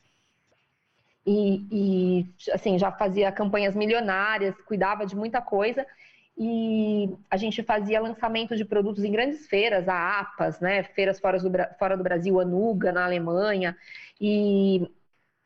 e, 1.25 1.65
e, 1.71 2.51
assim, 2.51 2.77
já 2.79 2.91
fazia 2.91 3.31
campanhas 3.31 3.75
milionárias, 3.75 4.55
cuidava 4.61 5.05
de 5.05 5.15
muita 5.15 5.41
coisa, 5.41 5.85
e 6.37 7.09
a 7.29 7.37
gente 7.37 7.61
fazia 7.63 8.01
lançamento 8.01 8.55
de 8.55 8.65
produtos 8.65 9.03
em 9.03 9.11
grandes 9.11 9.47
feiras, 9.47 9.87
a 9.87 10.19
APAS, 10.19 10.59
né, 10.59 10.83
feiras 10.83 11.19
fora 11.19 11.37
do, 11.37 11.51
fora 11.77 11.95
do 11.95 12.03
Brasil, 12.03 12.39
a 12.39 12.45
Nuga, 12.45 12.91
na 12.91 13.05
Alemanha, 13.05 13.77
e 14.19 14.89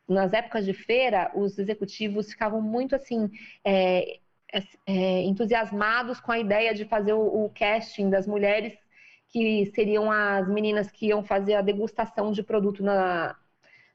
nas 0.08 0.32
épocas 0.32 0.64
de 0.64 0.72
feira, 0.72 1.30
os 1.34 1.58
executivos 1.58 2.30
ficavam 2.30 2.60
muito 2.62 2.94
assim. 2.94 3.30
É, 3.64 4.18
é, 4.52 4.62
é, 4.86 5.22
entusiasmados 5.22 6.20
com 6.20 6.30
a 6.32 6.38
ideia 6.38 6.72
de 6.72 6.84
fazer 6.84 7.12
o, 7.12 7.44
o, 7.44 7.50
casting 7.50 8.08
das 8.08 8.26
mulheres 8.26 8.72
que 9.28 9.66
seriam 9.74 10.10
as 10.10 10.48
meninas 10.48 10.90
que 10.90 11.06
iam 11.08 11.22
fazer 11.24 11.54
a 11.54 11.62
degustação 11.62 12.30
de 12.30 12.42
produto 12.44 12.82
na, 12.82 13.36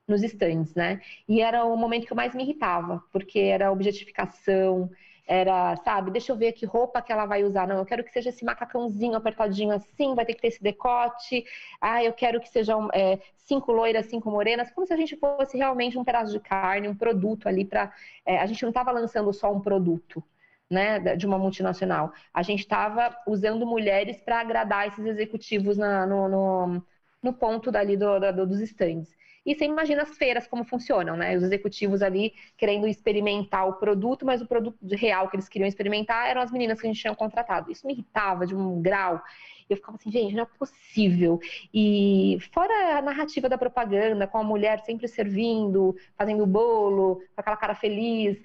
nos 0.08 0.24
stands, 0.24 0.76
né? 0.76 1.02
E 1.28 1.42
era 1.42 1.64
o 1.66 1.76
momento 1.78 2.06
que 2.06 2.14
eu 2.14 2.18
mais 2.18 2.36
me 2.36 2.44
irritava, 2.44 3.04
porque 3.12 3.40
era 3.40 3.72
objetificação, 3.72 4.90
era, 5.32 5.78
sabe, 5.78 6.12
deixa 6.12 6.32
eu 6.32 6.36
ver 6.36 6.52
que 6.52 6.66
roupa 6.66 7.02
que 7.02 7.12
ela 7.12 7.26
vai 7.26 7.44
usar. 7.44 7.66
Não, 7.66 7.78
eu 7.78 7.86
quero 7.86 8.04
que 8.04 8.12
seja 8.12 8.30
esse 8.30 8.44
macacãozinho 8.44 9.16
apertadinho 9.16 9.72
assim, 9.72 10.14
vai 10.14 10.26
ter 10.26 10.34
que 10.34 10.42
ter 10.42 10.50
esse 10.50 10.62
decote. 10.62 11.46
Ah, 11.80 12.04
eu 12.04 12.12
quero 12.12 12.42
que 12.42 12.50
sejam 12.50 12.90
é, 12.94 13.18
cinco 13.38 13.72
loiras, 13.72 14.08
cinco 14.08 14.30
morenas, 14.30 14.70
como 14.72 14.86
se 14.86 14.94
a 14.94 14.98
gente 14.98 15.16
fosse 15.16 15.58
realmente 15.58 15.98
um 15.98 16.04
pedaço 16.04 16.34
de 16.34 16.40
carne, 16.42 16.90
um 16.90 16.96
produto 16.96 17.48
ali 17.48 17.64
para. 17.64 17.94
É, 18.26 18.40
a 18.40 18.46
gente 18.46 18.62
não 18.64 18.70
estava 18.70 18.92
lançando 18.92 19.32
só 19.34 19.52
um 19.52 19.62
produto. 19.62 20.24
Né, 20.70 21.18
de 21.18 21.26
uma 21.28 21.38
multinacional. 21.38 22.14
A 22.34 22.42
gente 22.42 22.62
estava 22.62 23.14
usando 23.28 23.66
mulheres 23.66 24.22
para 24.22 24.40
agradar 24.40 24.88
esses 24.88 25.06
executivos 25.06 25.78
na, 25.78 26.08
no, 26.08 26.30
no, 26.30 26.84
no, 27.22 27.34
ponto 27.34 27.70
dali 27.70 27.98
do, 27.98 28.18
do, 28.32 28.48
dos 28.48 28.62
stands. 28.62 29.14
E 29.46 29.56
você 29.56 29.66
imagina 29.66 30.04
as 30.04 30.16
feiras 30.18 30.48
como 30.48 30.64
funcionam, 30.64 31.18
né? 31.18 31.36
Os 31.36 31.44
executivos 31.44 32.02
ali 32.02 32.34
querendo 32.58 32.88
experimentar 32.88 33.68
o 33.68 33.74
produto, 33.74 34.26
mas 34.26 34.42
o 34.42 34.48
produto 34.48 34.78
real 34.96 35.30
que 35.30 35.36
eles 35.36 35.50
queriam 35.50 35.68
experimentar 35.68 36.30
eram 36.30 36.42
as 36.42 36.52
meninas 36.52 36.80
que 36.80 36.88
a 36.88 36.90
gente 36.90 37.02
tinha 37.02 37.16
contratado. 37.16 37.72
Isso 37.72 37.86
me 37.88 37.94
irritava 37.94 38.46
de 38.46 38.56
um 38.56 38.82
grau. 38.82 39.22
Eu 39.70 39.78
ficava 39.78 39.98
assim, 39.98 40.12
gente, 40.12 40.36
não 40.36 40.44
é 40.44 40.48
possível. 40.60 41.40
E 41.74 42.38
fora 42.54 42.98
a 42.98 43.02
narrativa 43.02 43.48
da 43.50 43.58
propaganda, 43.58 44.28
com 44.28 44.38
a 44.38 44.44
mulher 44.44 44.80
sempre 44.82 45.08
servindo, 45.08 45.96
fazendo 46.18 46.46
bolo, 46.46 47.16
com 47.34 47.42
aquela 47.42 47.58
cara 47.58 47.74
feliz 47.74 48.38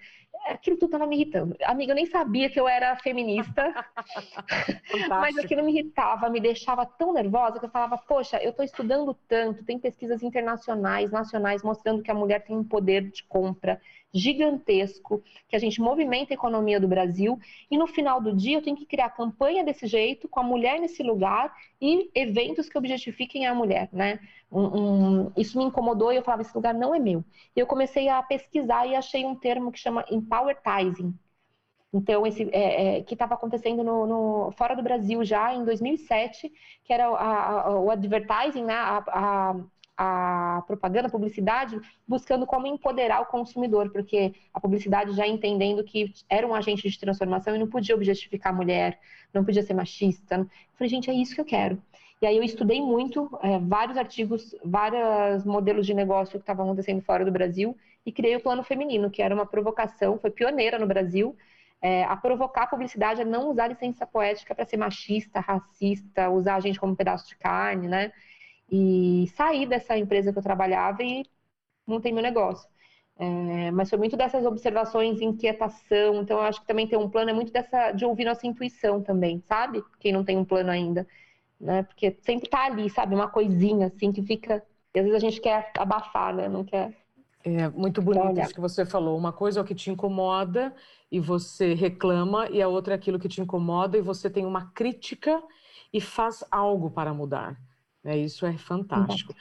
aquilo 0.48 0.76
tudo 0.76 0.86
estava 0.86 1.06
me 1.06 1.16
irritando. 1.16 1.56
Amiga, 1.64 1.92
eu 1.92 1.96
nem 1.96 2.06
sabia 2.06 2.48
que 2.50 2.58
eu 2.58 2.68
era 2.68 2.96
feminista, 2.96 3.74
mas 5.08 5.36
aquilo 5.38 5.64
me 5.64 5.72
irritava, 5.72 6.28
me 6.28 6.40
deixava 6.40 6.86
tão 6.86 7.12
nervosa 7.12 7.58
que 7.58 7.66
eu 7.66 7.70
falava, 7.70 7.98
poxa, 7.98 8.38
eu 8.42 8.50
estou 8.50 8.64
estudando 8.64 9.14
tanto, 9.28 9.64
tem 9.64 9.78
pesquisas 9.78 10.22
internacionais, 10.22 11.10
nacionais, 11.10 11.62
mostrando 11.62 12.02
que 12.02 12.10
a 12.10 12.14
mulher 12.14 12.44
tem 12.44 12.56
um 12.56 12.64
poder 12.64 13.10
de 13.10 13.24
compra 13.24 13.80
gigantesco, 14.12 15.22
que 15.48 15.56
a 15.56 15.58
gente 15.58 15.80
movimenta 15.80 16.32
a 16.32 16.34
economia 16.34 16.80
do 16.80 16.88
Brasil, 16.88 17.38
e 17.70 17.76
no 17.76 17.86
final 17.86 18.20
do 18.20 18.34
dia 18.34 18.58
eu 18.58 18.62
tenho 18.62 18.76
que 18.76 18.86
criar 18.86 19.10
campanha 19.10 19.64
desse 19.64 19.86
jeito, 19.86 20.28
com 20.28 20.40
a 20.40 20.42
mulher 20.42 20.80
nesse 20.80 21.02
lugar, 21.02 21.54
e 21.80 22.10
eventos 22.14 22.68
que 22.68 22.78
objetifiquem 22.78 23.46
a 23.46 23.54
mulher, 23.54 23.88
né? 23.92 24.20
Um, 24.50 25.24
um, 25.26 25.32
isso 25.36 25.58
me 25.58 25.64
incomodou 25.64 26.12
e 26.12 26.16
eu 26.16 26.22
falava, 26.22 26.42
esse 26.42 26.54
lugar 26.54 26.72
não 26.72 26.94
é 26.94 26.98
meu. 26.98 27.24
E 27.54 27.60
eu 27.60 27.66
comecei 27.66 28.08
a 28.08 28.22
pesquisar 28.22 28.86
e 28.86 28.94
achei 28.94 29.24
um 29.24 29.34
termo 29.34 29.72
que 29.72 29.78
chama 29.78 30.04
empowertizing. 30.10 31.14
Então, 31.92 32.26
esse 32.26 32.48
é, 32.52 32.98
é, 32.98 33.02
que 33.02 33.14
estava 33.14 33.34
acontecendo 33.34 33.82
no, 33.82 34.06
no, 34.06 34.52
fora 34.52 34.74
do 34.74 34.82
Brasil 34.82 35.24
já 35.24 35.54
em 35.54 35.64
2007, 35.64 36.52
que 36.84 36.92
era 36.92 37.06
a, 37.08 37.62
a, 37.62 37.80
o 37.80 37.90
advertising, 37.90 38.64
né, 38.64 38.74
a, 38.74 39.56
propaganda, 40.66 41.08
a 41.08 41.10
publicidade, 41.10 41.80
buscando 42.06 42.46
como 42.46 42.66
empoderar 42.66 43.20
o 43.20 43.26
consumidor, 43.26 43.90
porque 43.90 44.34
a 44.52 44.60
publicidade 44.60 45.12
já 45.12 45.26
entendendo 45.26 45.82
que 45.82 46.12
era 46.28 46.46
um 46.46 46.54
agente 46.54 46.88
de 46.88 46.98
transformação 46.98 47.56
e 47.56 47.58
não 47.58 47.66
podia 47.66 47.94
objetificar 47.94 48.52
a 48.52 48.56
mulher, 48.56 48.98
não 49.32 49.44
podia 49.44 49.62
ser 49.62 49.74
machista. 49.74 50.36
Eu 50.36 50.48
falei, 50.76 50.88
gente, 50.88 51.10
é 51.10 51.14
isso 51.14 51.34
que 51.34 51.40
eu 51.40 51.44
quero. 51.44 51.80
E 52.20 52.26
aí 52.26 52.36
eu 52.36 52.42
estudei 52.42 52.80
muito, 52.80 53.30
é, 53.42 53.58
vários 53.58 53.96
artigos, 53.96 54.54
vários 54.64 55.44
modelos 55.44 55.86
de 55.86 55.92
negócio 55.92 56.38
que 56.38 56.42
estavam 56.42 56.64
acontecendo 56.66 57.02
fora 57.02 57.24
do 57.24 57.30
Brasil 57.30 57.76
e 58.06 58.12
criei 58.12 58.36
o 58.36 58.40
Plano 58.40 58.62
Feminino, 58.62 59.10
que 59.10 59.20
era 59.20 59.34
uma 59.34 59.44
provocação, 59.44 60.18
foi 60.18 60.30
pioneira 60.30 60.78
no 60.78 60.86
Brasil, 60.86 61.36
é, 61.82 62.04
a 62.04 62.16
provocar 62.16 62.62
a 62.62 62.66
publicidade 62.66 63.20
a 63.20 63.24
não 63.24 63.50
usar 63.50 63.68
licença 63.68 64.06
poética 64.06 64.54
para 64.54 64.64
ser 64.64 64.78
machista, 64.78 65.40
racista, 65.40 66.30
usar 66.30 66.56
a 66.56 66.60
gente 66.60 66.80
como 66.80 66.92
um 66.92 66.96
pedaço 66.96 67.28
de 67.28 67.36
carne, 67.36 67.86
né? 67.86 68.12
E 68.70 69.26
saí 69.36 69.66
dessa 69.66 69.96
empresa 69.96 70.32
que 70.32 70.38
eu 70.38 70.42
trabalhava 70.42 71.02
e 71.02 71.24
montei 71.86 72.12
meu 72.12 72.22
negócio. 72.22 72.68
É, 73.18 73.70
mas 73.70 73.88
foi 73.88 73.98
muito 73.98 74.16
dessas 74.16 74.44
observações, 74.44 75.20
inquietação. 75.20 76.20
Então, 76.22 76.38
eu 76.38 76.44
acho 76.44 76.60
que 76.60 76.66
também 76.66 76.86
ter 76.86 76.98
um 76.98 77.08
plano 77.08 77.30
é 77.30 77.32
muito 77.32 77.50
dessa 77.50 77.92
de 77.92 78.04
ouvir 78.04 78.24
nossa 78.24 78.46
intuição 78.46 79.02
também, 79.02 79.42
sabe? 79.48 79.82
Quem 79.98 80.12
não 80.12 80.24
tem 80.24 80.36
um 80.36 80.44
plano 80.44 80.70
ainda, 80.70 81.06
né? 81.58 81.82
Porque 81.84 82.16
sempre 82.22 82.48
tá 82.48 82.66
ali, 82.66 82.90
sabe? 82.90 83.14
Uma 83.14 83.28
coisinha 83.28 83.86
assim 83.86 84.12
que 84.12 84.22
fica. 84.22 84.62
E 84.94 84.98
às 84.98 85.04
vezes 85.04 85.16
a 85.16 85.20
gente 85.20 85.40
quer 85.40 85.70
abafar, 85.78 86.34
né? 86.34 86.48
Não 86.48 86.62
quer. 86.64 86.92
É 87.42 87.68
muito 87.68 88.02
bonito 88.02 88.40
isso 88.40 88.54
que 88.54 88.60
você 88.60 88.84
falou. 88.84 89.16
Uma 89.16 89.32
coisa 89.32 89.60
é 89.60 89.62
o 89.62 89.66
que 89.66 89.74
te 89.74 89.90
incomoda 89.90 90.74
e 91.10 91.20
você 91.20 91.74
reclama, 91.74 92.48
e 92.50 92.60
a 92.60 92.68
outra 92.68 92.94
é 92.94 92.96
aquilo 92.96 93.18
que 93.18 93.28
te 93.28 93.40
incomoda 93.40 93.96
e 93.96 94.02
você 94.02 94.28
tem 94.28 94.44
uma 94.44 94.72
crítica 94.72 95.40
e 95.92 96.00
faz 96.00 96.44
algo 96.50 96.90
para 96.90 97.14
mudar. 97.14 97.56
É, 98.06 98.16
isso 98.16 98.46
é 98.46 98.56
fantástico. 98.56 99.34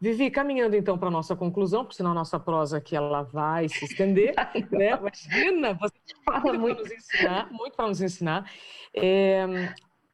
Vivi, 0.00 0.30
caminhando 0.30 0.76
então 0.76 0.96
para 0.96 1.08
a 1.08 1.10
nossa 1.10 1.34
conclusão, 1.34 1.84
porque 1.84 1.96
senão 1.96 2.12
a 2.12 2.14
nossa 2.14 2.38
prosa 2.38 2.78
aqui 2.78 2.94
ela 2.94 3.22
vai 3.22 3.68
se 3.68 3.84
estender, 3.84 4.32
né? 4.70 4.90
Imagina, 4.98 5.74
você 5.74 5.94
fala 6.24 6.52
muito 6.52 6.82
para 6.82 6.84
nos 6.84 6.92
ensinar, 6.92 7.52
muito 7.52 7.76
para 7.76 7.88
nos 7.88 8.00
ensinar. 8.00 8.52
É, 8.94 9.44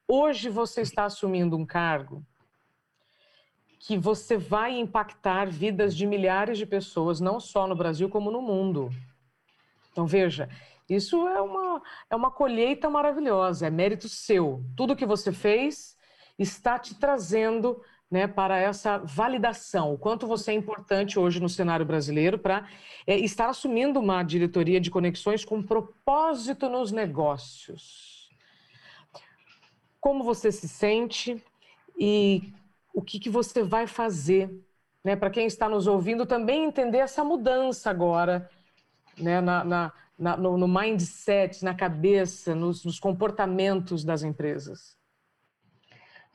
hoje 0.06 0.48
você 0.48 0.80
está 0.80 1.04
assumindo 1.04 1.56
um 1.56 1.66
cargo 1.66 2.24
que 3.78 3.96
você 3.96 4.36
vai 4.36 4.78
impactar 4.78 5.48
vidas 5.50 5.94
de 5.96 6.06
milhares 6.06 6.58
de 6.58 6.66
pessoas, 6.66 7.20
não 7.20 7.38
só 7.38 7.66
no 7.66 7.76
Brasil, 7.76 8.08
como 8.08 8.30
no 8.30 8.42
mundo. 8.42 8.90
Então, 9.92 10.06
veja, 10.06 10.48
isso 10.88 11.28
é 11.28 11.40
uma, 11.40 11.82
é 12.10 12.16
uma 12.16 12.30
colheita 12.30 12.88
maravilhosa, 12.88 13.66
é 13.66 13.70
mérito 13.70 14.08
seu. 14.08 14.64
Tudo 14.76 14.96
que 14.96 15.06
você 15.06 15.32
fez 15.32 15.96
está 16.38 16.78
te 16.78 16.94
trazendo 16.94 17.82
né, 18.10 18.26
para 18.26 18.58
essa 18.58 18.98
validação, 18.98 19.92
o 19.92 19.98
quanto 19.98 20.26
você 20.26 20.52
é 20.52 20.54
importante 20.54 21.18
hoje 21.18 21.40
no 21.40 21.48
cenário 21.48 21.84
brasileiro 21.84 22.38
para 22.38 22.66
é, 23.06 23.18
estar 23.18 23.48
assumindo 23.48 24.00
uma 24.00 24.22
diretoria 24.22 24.80
de 24.80 24.90
conexões 24.90 25.44
com 25.44 25.62
propósito 25.62 26.68
nos 26.70 26.90
negócios. 26.90 28.30
Como 30.00 30.24
você 30.24 30.50
se 30.50 30.66
sente 30.68 31.42
e 31.98 32.52
o 32.94 33.02
que, 33.02 33.18
que 33.20 33.28
você 33.28 33.62
vai 33.62 33.86
fazer, 33.86 34.50
né, 35.04 35.14
para 35.14 35.30
quem 35.30 35.46
está 35.46 35.68
nos 35.68 35.86
ouvindo 35.86 36.24
também 36.24 36.64
entender 36.64 36.98
essa 36.98 37.22
mudança 37.22 37.90
agora, 37.90 38.48
né, 39.18 39.40
na, 39.40 39.62
na, 39.64 39.92
na 40.18 40.36
no, 40.36 40.56
no, 40.56 40.66
mindset, 40.66 41.62
na 41.62 41.74
cabeça, 41.74 42.54
nos, 42.54 42.84
nos 42.84 42.98
comportamentos 42.98 44.02
das 44.02 44.22
empresas. 44.22 44.97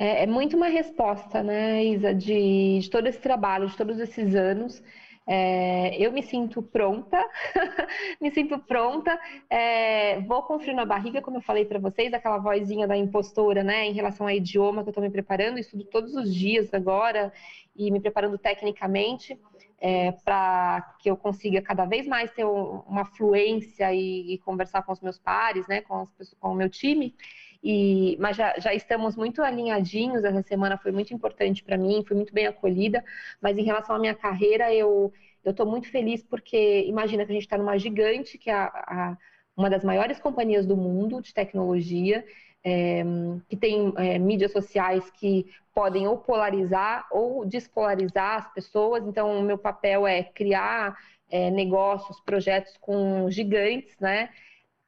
É, 0.03 0.23
é, 0.23 0.27
muito 0.27 0.57
uma 0.57 0.67
resposta, 0.67 1.41
né, 1.41 1.81
Isa, 1.85 2.13
de, 2.13 2.79
de 2.79 2.89
todo 2.89 3.07
esse 3.07 3.19
trabalho, 3.19 3.69
de 3.69 3.77
todos 3.77 3.97
esses 4.01 4.35
anos. 4.35 4.83
É, 5.25 5.95
eu 5.97 6.11
me 6.11 6.21
sinto 6.21 6.61
pronta, 6.61 7.17
me 8.19 8.29
sinto 8.29 8.59
pronta. 8.59 9.17
É, 9.49 10.19
vou 10.19 10.43
construir 10.43 10.73
na 10.73 10.83
barriga, 10.83 11.21
como 11.21 11.37
eu 11.37 11.41
falei 11.41 11.63
para 11.63 11.79
vocês, 11.79 12.13
aquela 12.13 12.37
vozinha 12.37 12.85
da 12.85 12.97
impostora, 12.97 13.63
né, 13.63 13.85
em 13.85 13.93
relação 13.93 14.27
ao 14.27 14.33
idioma 14.33 14.83
que 14.83 14.89
eu 14.89 14.91
estou 14.91 15.01
me 15.01 15.09
preparando, 15.09 15.57
estudo 15.57 15.85
todos 15.85 16.13
os 16.15 16.35
dias 16.35 16.73
agora 16.73 17.31
e 17.73 17.89
me 17.89 18.01
preparando 18.01 18.37
tecnicamente 18.37 19.39
é, 19.79 20.11
para 20.11 20.95
que 20.99 21.09
eu 21.09 21.15
consiga 21.15 21.61
cada 21.61 21.85
vez 21.85 22.05
mais 22.05 22.29
ter 22.31 22.43
uma 22.43 23.05
fluência 23.05 23.93
e, 23.93 24.33
e 24.33 24.37
conversar 24.39 24.83
com 24.83 24.91
os 24.91 24.99
meus 24.99 25.17
pares, 25.17 25.65
né, 25.65 25.79
com, 25.79 26.05
com 26.41 26.51
o 26.51 26.55
meu 26.55 26.69
time. 26.69 27.15
E, 27.63 28.17
mas 28.19 28.35
já, 28.35 28.53
já 28.59 28.73
estamos 28.73 29.15
muito 29.15 29.41
alinhadinhos. 29.41 30.23
Essa 30.23 30.43
semana 30.43 30.77
foi 30.77 30.91
muito 30.91 31.13
importante 31.13 31.63
para 31.63 31.77
mim, 31.77 32.03
fui 32.05 32.15
muito 32.15 32.33
bem 32.33 32.47
acolhida. 32.47 33.03
Mas 33.41 33.57
em 33.57 33.63
relação 33.63 33.95
à 33.95 33.99
minha 33.99 34.15
carreira, 34.15 34.73
eu 34.73 35.13
eu 35.43 35.51
estou 35.51 35.65
muito 35.65 35.89
feliz 35.89 36.23
porque 36.23 36.85
imagina 36.87 37.25
que 37.25 37.31
a 37.31 37.35
gente 37.35 37.43
está 37.43 37.57
numa 37.57 37.77
gigante 37.77 38.37
que 38.37 38.49
é 38.49 38.53
a, 38.53 38.65
a, 38.65 39.17
uma 39.57 39.69
das 39.69 39.83
maiores 39.83 40.19
companhias 40.19 40.65
do 40.65 40.77
mundo 40.77 41.21
de 41.21 41.33
tecnologia. 41.33 42.25
É, 42.65 43.03
que 43.49 43.57
tem 43.57 43.93
é, 43.97 44.17
mídias 44.17 44.53
sociais 44.53 45.11
que 45.11 45.45
podem 45.73 46.07
ou 46.07 46.17
polarizar 46.17 47.05
ou 47.11 47.45
despolarizar 47.45 48.37
as 48.37 48.53
pessoas. 48.53 49.05
Então, 49.05 49.37
o 49.37 49.41
meu 49.43 49.57
papel 49.57 50.07
é 50.07 50.23
criar 50.23 50.97
é, 51.29 51.51
negócios, 51.51 52.21
projetos 52.21 52.77
com 52.77 53.29
gigantes, 53.29 53.97
né? 53.99 54.29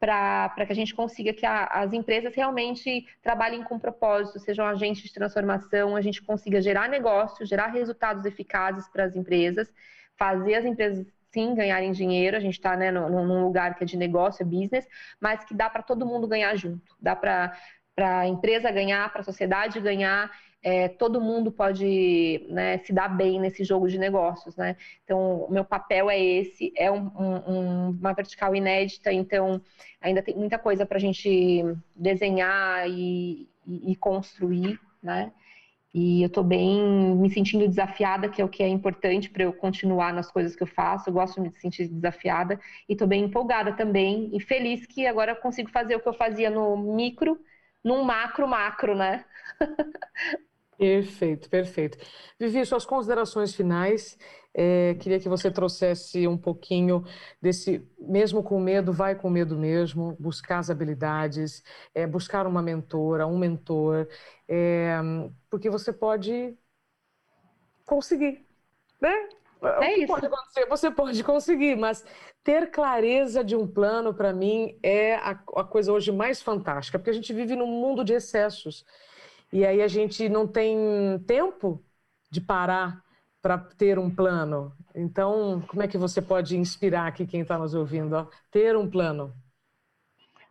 Para 0.06 0.66
que 0.66 0.72
a 0.72 0.76
gente 0.76 0.94
consiga 0.94 1.34
que 1.34 1.46
a, 1.46 1.66
as 1.66 1.92
empresas 1.94 2.36
realmente 2.36 3.08
trabalhem 3.24 3.64
com 3.64 3.80
propósito, 3.80 4.40
sejam 4.40 4.66
agentes 4.66 5.04
de 5.04 5.14
transformação, 5.14 5.96
a 5.96 6.02
gente 6.02 6.22
consiga 6.22 6.62
gerar 6.62 6.88
negócios, 6.88 7.50
gerar 7.50 7.68
resultados 7.68 8.24
eficazes 8.26 8.88
para 8.90 9.06
as 9.06 9.16
empresas, 9.16 9.72
fazer 10.16 10.56
as 10.56 10.66
empresas 10.66 11.06
sim 11.32 11.54
ganharem 11.56 11.92
dinheiro, 11.92 12.38
a 12.38 12.40
gente 12.40 12.54
está 12.54 12.78
né, 12.78 12.92
num 12.92 13.44
lugar 13.44 13.76
que 13.76 13.84
é 13.84 13.88
de 13.88 13.98
negócio, 13.98 14.44
é 14.44 14.46
business, 14.46 14.88
mas 15.20 15.44
que 15.44 15.54
dá 15.54 15.70
para 15.70 15.82
todo 15.82 16.06
mundo 16.06 16.28
ganhar 16.28 16.56
junto, 16.56 16.96
dá 17.02 17.16
para 17.16 17.54
a 17.98 18.28
empresa 18.28 18.72
ganhar, 18.72 19.12
para 19.12 19.22
a 19.22 19.26
sociedade 19.26 19.80
ganhar, 19.82 20.32
é, 20.66 20.88
todo 20.88 21.22
mundo 21.22 21.52
pode 21.52 22.44
né, 22.50 22.80
se 22.80 22.92
dar 22.92 23.08
bem 23.08 23.40
nesse 23.40 23.64
jogo 23.64 23.88
de 23.88 24.00
negócios, 24.00 24.56
né? 24.56 24.76
Então, 25.04 25.44
o 25.44 25.52
meu 25.52 25.64
papel 25.64 26.10
é 26.10 26.20
esse, 26.20 26.74
é 26.76 26.92
um, 26.92 27.06
um, 27.16 27.90
uma 27.92 28.14
vertical 28.14 28.56
inédita, 28.56 29.14
então 29.14 29.62
ainda 30.02 30.24
tem 30.24 30.36
muita 30.36 30.58
coisa 30.58 30.84
para 30.84 30.98
a 30.98 31.00
gente 31.00 31.64
desenhar 31.96 32.90
e, 32.90 33.48
e, 33.68 33.92
e 33.92 33.96
construir, 33.96 34.80
né? 35.04 35.32
E 35.94 36.24
eu 36.24 36.28
estou 36.28 36.44
bem 36.44 37.16
me 37.16 37.30
sentindo 37.30 37.68
desafiada, 37.68 38.28
que 38.28 38.42
é 38.42 38.46
o 38.46 38.50
que 38.50 38.64
é 38.64 38.68
importante 38.68 39.30
para 39.30 39.44
eu 39.44 39.54
continuar 39.54 40.14
nas 40.14 40.32
coisas 40.32 40.56
que 40.56 40.64
eu 40.64 40.68
faço. 40.68 41.10
Eu 41.10 41.14
gosto 41.14 41.36
de 41.36 41.42
me 41.42 41.54
sentir 41.54 41.88
desafiada 41.88 42.60
e 42.90 42.94
estou 42.94 43.08
bem 43.08 43.26
empolgada 43.26 43.72
também 43.72 44.32
e 44.34 44.40
feliz 44.42 44.84
que 44.88 45.06
agora 45.06 45.36
consigo 45.36 45.70
fazer 45.70 45.96
o 45.96 46.00
que 46.00 46.10
eu 46.10 46.14
fazia 46.14 46.50
no 46.50 46.76
micro, 46.76 47.40
num 47.84 48.04
macro 48.04 48.48
macro, 48.48 48.96
né? 48.96 49.24
Perfeito, 50.78 51.50
perfeito. 51.50 51.98
Vivi, 52.38 52.66
suas 52.66 52.86
considerações 52.86 53.56
finais. 53.56 54.18
É, 54.54 54.96
queria 54.96 55.20
que 55.20 55.28
você 55.28 55.52
trouxesse 55.52 56.28
um 56.28 56.38
pouquinho 56.38 57.04
desse, 57.42 57.86
mesmo 58.00 58.42
com 58.42 58.60
medo, 58.60 58.94
vai 58.94 59.16
com 59.16 59.30
medo 59.30 59.58
mesmo, 59.58 60.16
buscar 60.20 60.60
as 60.60 60.70
habilidades, 60.70 61.62
é, 61.94 62.08
buscar 62.08 62.48
uma 62.48 62.62
mentora, 62.62 63.28
um 63.28 63.38
mentor, 63.38 64.08
é, 64.48 64.98
porque 65.50 65.70
você 65.70 65.92
pode 65.92 66.58
conseguir, 67.86 68.46
né? 69.02 69.14
É 69.82 69.98
isso. 69.98 70.08
Pode 70.08 70.26
acontecer, 70.26 70.66
você 70.68 70.92
pode 70.92 71.24
conseguir, 71.24 71.76
mas 71.76 72.06
ter 72.44 72.70
clareza 72.72 73.44
de 73.44 73.56
um 73.56 73.68
plano, 73.68 74.14
para 74.14 74.32
mim, 74.32 74.78
é 74.84 75.16
a, 75.16 75.32
a 75.32 75.64
coisa 75.64 75.92
hoje 75.92 76.12
mais 76.12 76.42
fantástica, 76.42 77.00
porque 77.00 77.10
a 77.10 77.14
gente 77.14 77.34
vive 77.34 77.56
num 77.56 77.68
mundo 77.68 78.04
de 78.04 78.14
excessos. 78.14 78.86
E 79.56 79.66
aí 79.66 79.82
a 79.82 79.88
gente 79.88 80.28
não 80.28 80.46
tem 80.46 80.78
tempo 81.26 81.82
de 82.30 82.42
parar 82.42 83.02
para 83.42 83.58
ter 83.58 83.98
um 83.98 84.14
plano. 84.14 84.76
Então, 84.94 85.62
como 85.70 85.82
é 85.82 85.88
que 85.88 85.98
você 85.98 86.22
pode 86.22 86.58
inspirar 86.58 87.08
aqui 87.08 87.26
quem 87.26 87.40
está 87.40 87.58
nos 87.58 87.74
ouvindo 87.74 88.18
a 88.18 88.28
ter 88.52 88.76
um 88.76 88.90
plano? 88.90 89.34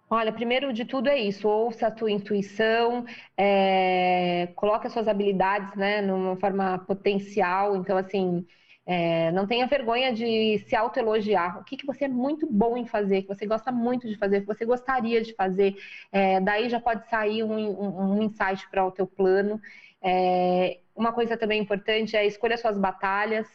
Olha, 0.09 0.33
primeiro 0.33 0.73
de 0.73 0.85
tudo 0.85 1.09
é 1.09 1.19
isso, 1.19 1.49
ouça 1.49 1.88
a 1.88 1.90
tua 1.90 2.11
intuição, 2.11 3.05
é, 3.37 4.49
coloque 4.55 4.87
as 4.87 4.93
suas 4.93 5.09
habilidades, 5.09 5.75
né, 5.77 6.01
numa 6.03 6.37
forma 6.37 6.79
potencial, 6.87 7.77
então 7.77 7.97
assim, 7.97 8.47
é, 8.87 9.33
não 9.33 9.47
tenha 9.47 9.66
vergonha 9.66 10.12
de 10.12 10.59
se 10.66 10.77
autoelogiar. 10.77 11.59
O 11.59 11.64
que, 11.64 11.77
que 11.77 11.87
você 11.87 12.05
é 12.05 12.09
muito 12.09 12.47
bom 12.47 12.77
em 12.77 12.87
fazer, 12.87 13.23
que 13.23 13.29
você 13.29 13.47
gosta 13.47 13.73
muito 13.73 14.07
de 14.09 14.16
fazer, 14.16 14.42
que 14.42 14.47
você 14.47 14.64
gostaria 14.64 15.23
de 15.23 15.35
fazer. 15.35 15.75
É, 16.12 16.40
daí 16.40 16.68
já 16.68 16.81
pode 16.81 17.09
sair 17.09 17.42
um, 17.42 17.55
um, 17.55 18.18
um 18.18 18.23
insight 18.23 18.68
para 18.70 18.85
o 18.85 18.90
teu 18.90 19.07
plano. 19.07 19.61
É, 20.03 20.81
uma 20.94 21.12
coisa 21.12 21.37
também 21.37 21.62
importante 21.62 22.16
é 22.16 22.27
escolha 22.27 22.59
suas 22.59 22.79
batalhas. 22.79 23.49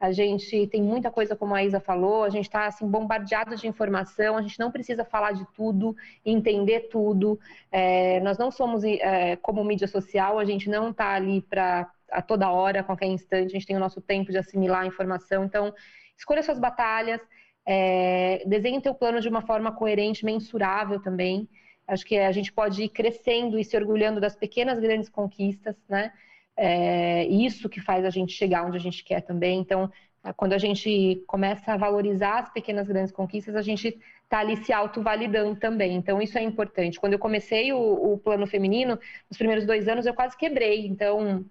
A 0.00 0.10
gente 0.10 0.66
tem 0.66 0.82
muita 0.82 1.12
coisa, 1.12 1.36
como 1.36 1.54
a 1.54 1.62
Isa 1.62 1.78
falou, 1.78 2.24
a 2.24 2.28
gente 2.28 2.46
está 2.46 2.66
assim, 2.66 2.84
bombardeado 2.84 3.54
de 3.54 3.68
informação, 3.68 4.36
a 4.36 4.42
gente 4.42 4.58
não 4.58 4.72
precisa 4.72 5.04
falar 5.04 5.30
de 5.30 5.46
tudo, 5.54 5.94
entender 6.26 6.88
tudo. 6.90 7.38
É, 7.70 8.18
nós 8.18 8.36
não 8.36 8.50
somos 8.50 8.82
é, 8.82 9.36
como 9.36 9.62
mídia 9.62 9.86
social, 9.86 10.40
a 10.40 10.44
gente 10.44 10.68
não 10.68 10.90
está 10.90 11.14
ali 11.14 11.40
para 11.42 11.88
a 12.12 12.22
toda 12.22 12.50
hora, 12.50 12.80
a 12.80 12.84
qualquer 12.84 13.06
instante, 13.06 13.46
a 13.46 13.54
gente 13.58 13.66
tem 13.66 13.76
o 13.76 13.80
nosso 13.80 14.00
tempo 14.00 14.30
de 14.30 14.38
assimilar 14.38 14.82
a 14.82 14.86
informação. 14.86 15.44
Então, 15.44 15.72
escolha 16.16 16.42
suas 16.42 16.58
batalhas, 16.58 17.20
é, 17.66 18.42
desenhe 18.46 18.80
teu 18.80 18.94
plano 18.94 19.20
de 19.20 19.28
uma 19.28 19.42
forma 19.42 19.72
coerente, 19.72 20.24
mensurável 20.24 21.00
também. 21.00 21.48
Acho 21.86 22.04
que 22.04 22.18
a 22.18 22.32
gente 22.32 22.52
pode 22.52 22.84
ir 22.84 22.88
crescendo 22.88 23.58
e 23.58 23.64
se 23.64 23.76
orgulhando 23.76 24.20
das 24.20 24.36
pequenas 24.36 24.78
grandes 24.78 25.08
conquistas, 25.08 25.76
né? 25.88 26.12
É 26.56 27.24
isso 27.26 27.68
que 27.68 27.80
faz 27.80 28.04
a 28.04 28.10
gente 28.10 28.32
chegar 28.32 28.64
onde 28.64 28.76
a 28.76 28.80
gente 28.80 29.02
quer 29.02 29.22
também. 29.22 29.58
Então, 29.58 29.90
quando 30.36 30.52
a 30.52 30.58
gente 30.58 31.22
começa 31.26 31.72
a 31.72 31.76
valorizar 31.76 32.40
as 32.40 32.52
pequenas 32.52 32.86
grandes 32.86 33.10
conquistas, 33.10 33.56
a 33.56 33.62
gente 33.62 33.98
está 34.22 34.38
ali 34.38 34.56
se 34.58 34.72
autovalidando 34.72 35.58
também. 35.58 35.94
Então, 35.96 36.22
isso 36.22 36.38
é 36.38 36.42
importante. 36.42 37.00
Quando 37.00 37.14
eu 37.14 37.18
comecei 37.18 37.72
o, 37.72 38.12
o 38.12 38.18
plano 38.18 38.46
feminino, 38.46 38.98
nos 39.28 39.38
primeiros 39.38 39.66
dois 39.66 39.88
anos 39.88 40.06
eu 40.06 40.14
quase 40.14 40.36
quebrei. 40.36 40.86
Então, 40.86 41.44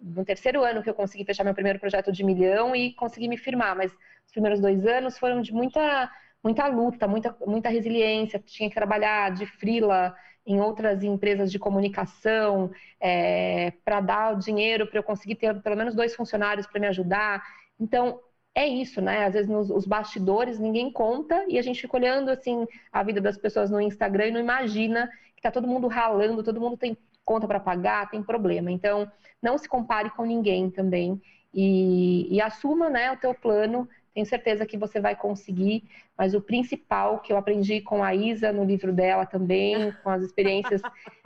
no 0.00 0.24
terceiro 0.24 0.64
ano 0.64 0.82
que 0.82 0.90
eu 0.90 0.94
consegui 0.94 1.24
fechar 1.24 1.44
meu 1.44 1.54
primeiro 1.54 1.78
projeto 1.78 2.10
de 2.10 2.24
milhão 2.24 2.74
e 2.74 2.92
consegui 2.94 3.28
me 3.28 3.36
firmar, 3.36 3.76
mas 3.76 3.92
os 4.26 4.32
primeiros 4.32 4.60
dois 4.60 4.86
anos 4.86 5.18
foram 5.18 5.42
de 5.42 5.52
muita, 5.52 6.10
muita 6.42 6.66
luta, 6.66 7.06
muita, 7.06 7.36
muita 7.46 7.68
resiliência. 7.68 8.38
Tinha 8.38 8.68
que 8.68 8.74
trabalhar 8.74 9.32
de 9.32 9.46
frila 9.46 10.14
em 10.46 10.60
outras 10.60 11.02
empresas 11.02 11.50
de 11.52 11.58
comunicação 11.58 12.70
é, 12.98 13.72
para 13.84 14.00
dar 14.00 14.34
o 14.34 14.38
dinheiro 14.38 14.86
para 14.86 14.98
eu 14.98 15.02
conseguir 15.02 15.36
ter 15.36 15.60
pelo 15.62 15.76
menos 15.76 15.94
dois 15.94 16.14
funcionários 16.14 16.66
para 16.66 16.80
me 16.80 16.86
ajudar. 16.86 17.42
Então, 17.78 18.20
é 18.54 18.66
isso, 18.66 19.00
né? 19.00 19.26
Às 19.26 19.34
vezes 19.34 19.48
nos 19.48 19.70
os 19.70 19.86
bastidores 19.86 20.58
ninguém 20.58 20.90
conta 20.90 21.44
e 21.48 21.58
a 21.58 21.62
gente 21.62 21.80
fica 21.80 21.96
olhando 21.96 22.30
assim 22.30 22.66
a 22.92 23.02
vida 23.02 23.20
das 23.20 23.36
pessoas 23.38 23.70
no 23.70 23.80
Instagram 23.80 24.28
e 24.28 24.30
não 24.32 24.40
imagina 24.40 25.08
que 25.36 25.42
tá 25.42 25.50
todo 25.50 25.68
mundo 25.68 25.86
ralando, 25.88 26.42
todo 26.42 26.60
mundo 26.60 26.76
tem 26.76 26.96
conta 27.30 27.46
para 27.46 27.60
pagar, 27.60 28.10
tem 28.10 28.24
problema. 28.24 28.72
Então, 28.72 29.08
não 29.40 29.56
se 29.56 29.68
compare 29.68 30.10
com 30.10 30.24
ninguém 30.24 30.68
também 30.68 31.22
e, 31.54 32.26
e 32.28 32.40
assuma, 32.40 32.90
né, 32.90 33.12
o 33.12 33.16
teu 33.16 33.32
plano. 33.32 33.88
Tenho 34.12 34.26
certeza 34.26 34.66
que 34.66 34.76
você 34.76 34.98
vai 34.98 35.14
conseguir, 35.14 35.84
mas 36.18 36.34
o 36.34 36.40
principal 36.40 37.20
que 37.20 37.32
eu 37.32 37.36
aprendi 37.36 37.80
com 37.80 38.02
a 38.02 38.12
Isa 38.12 38.52
no 38.52 38.64
livro 38.64 38.92
dela 38.92 39.24
também, 39.24 39.92
com 40.02 40.10
as 40.10 40.24
experiências 40.24 40.82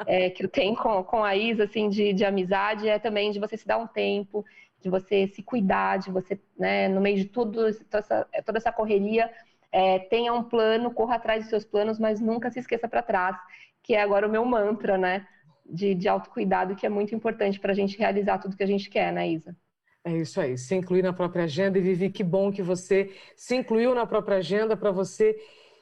é, 0.07 0.29
que 0.29 0.45
eu 0.45 0.49
tenho 0.51 0.77
com, 0.77 1.03
com 1.05 1.25
a 1.25 1.35
Isa, 1.35 1.65
assim, 1.65 1.89
de, 1.89 2.13
de 2.13 2.23
amizade, 2.23 2.87
é 2.87 2.99
também 2.99 3.31
de 3.31 3.41
você 3.41 3.57
se 3.57 3.67
dar 3.67 3.79
um 3.79 3.87
tempo, 3.87 4.45
de 4.83 4.91
você 4.91 5.27
se 5.29 5.43
cuidar, 5.43 6.01
de 6.01 6.11
você, 6.11 6.39
né, 6.59 6.87
no 6.87 7.01
meio 7.01 7.17
de 7.17 7.25
tudo, 7.25 7.73
toda 7.85 7.99
essa, 7.99 8.29
toda 8.45 8.59
essa 8.59 8.71
correria, 8.71 9.31
é, 9.73 10.01
tenha 10.01 10.35
um 10.35 10.45
plano, 10.45 10.91
corra 10.91 11.15
atrás 11.15 11.41
dos 11.41 11.49
seus 11.49 11.65
planos, 11.65 11.99
mas 11.99 12.21
nunca 12.21 12.51
se 12.51 12.59
esqueça 12.59 12.87
para 12.87 13.01
trás, 13.01 13.35
que 13.83 13.95
é 13.95 14.03
agora 14.03 14.29
o 14.29 14.31
meu 14.31 14.45
mantra, 14.45 14.99
né, 14.99 15.27
de, 15.65 15.95
de 15.95 16.09
autocuidado, 16.09 16.77
que 16.77 16.87
é 16.87 16.89
muito 16.89 17.15
importante 17.15 17.59
para 17.59 17.73
a 17.73 17.75
gente 17.75 17.99
realizar 17.99 18.39
tudo 18.39 18.57
que 18.57 18.63
a 18.63 18.67
gente 18.67 18.89
quer, 18.91 19.13
né, 19.13 19.29
Isa? 19.29 19.57
É 20.05 20.17
isso 20.17 20.41
aí, 20.41 20.59
se 20.59 20.75
incluir 20.75 21.03
na 21.03 21.13
própria 21.13 21.45
agenda. 21.45 21.79
E 21.79 21.83
Vivi, 21.83 22.11
que 22.11 22.23
bom 22.23 22.53
que 22.53 22.63
você 22.63 23.11
se 23.35 23.57
incluiu 23.57 23.95
na 23.95 24.07
própria 24.07 24.37
agenda 24.37 24.77
para 24.77 24.91
você 24.91 25.35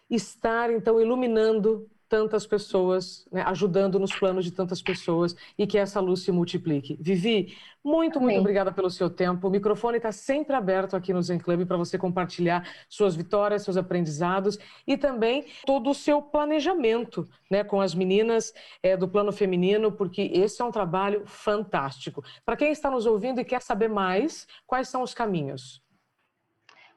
estar, 0.08 0.70
então, 0.70 1.00
iluminando 1.00 1.90
tantas 2.12 2.46
pessoas, 2.46 3.26
né, 3.32 3.40
ajudando 3.46 3.98
nos 3.98 4.14
planos 4.14 4.44
de 4.44 4.50
tantas 4.50 4.82
pessoas 4.82 5.34
e 5.56 5.66
que 5.66 5.78
essa 5.78 5.98
luz 5.98 6.20
se 6.20 6.30
multiplique. 6.30 6.94
Vivi, 7.00 7.56
muito, 7.82 8.20
muito 8.20 8.34
Amém. 8.34 8.38
obrigada 8.38 8.70
pelo 8.70 8.90
seu 8.90 9.08
tempo. 9.08 9.48
O 9.48 9.50
microfone 9.50 9.96
está 9.96 10.12
sempre 10.12 10.54
aberto 10.54 10.94
aqui 10.94 11.10
no 11.10 11.22
Zen 11.22 11.38
Club 11.38 11.64
para 11.64 11.78
você 11.78 11.96
compartilhar 11.96 12.68
suas 12.86 13.16
vitórias, 13.16 13.62
seus 13.62 13.78
aprendizados 13.78 14.58
e 14.86 14.98
também 14.98 15.46
todo 15.64 15.88
o 15.88 15.94
seu 15.94 16.20
planejamento 16.20 17.26
né, 17.50 17.64
com 17.64 17.80
as 17.80 17.94
meninas 17.94 18.52
é, 18.82 18.94
do 18.94 19.08
plano 19.08 19.32
feminino, 19.32 19.90
porque 19.90 20.30
esse 20.34 20.60
é 20.60 20.64
um 20.66 20.70
trabalho 20.70 21.22
fantástico. 21.24 22.22
Para 22.44 22.58
quem 22.58 22.72
está 22.72 22.90
nos 22.90 23.06
ouvindo 23.06 23.40
e 23.40 23.44
quer 23.44 23.62
saber 23.62 23.88
mais, 23.88 24.46
quais 24.66 24.86
são 24.86 25.02
os 25.02 25.14
caminhos? 25.14 25.82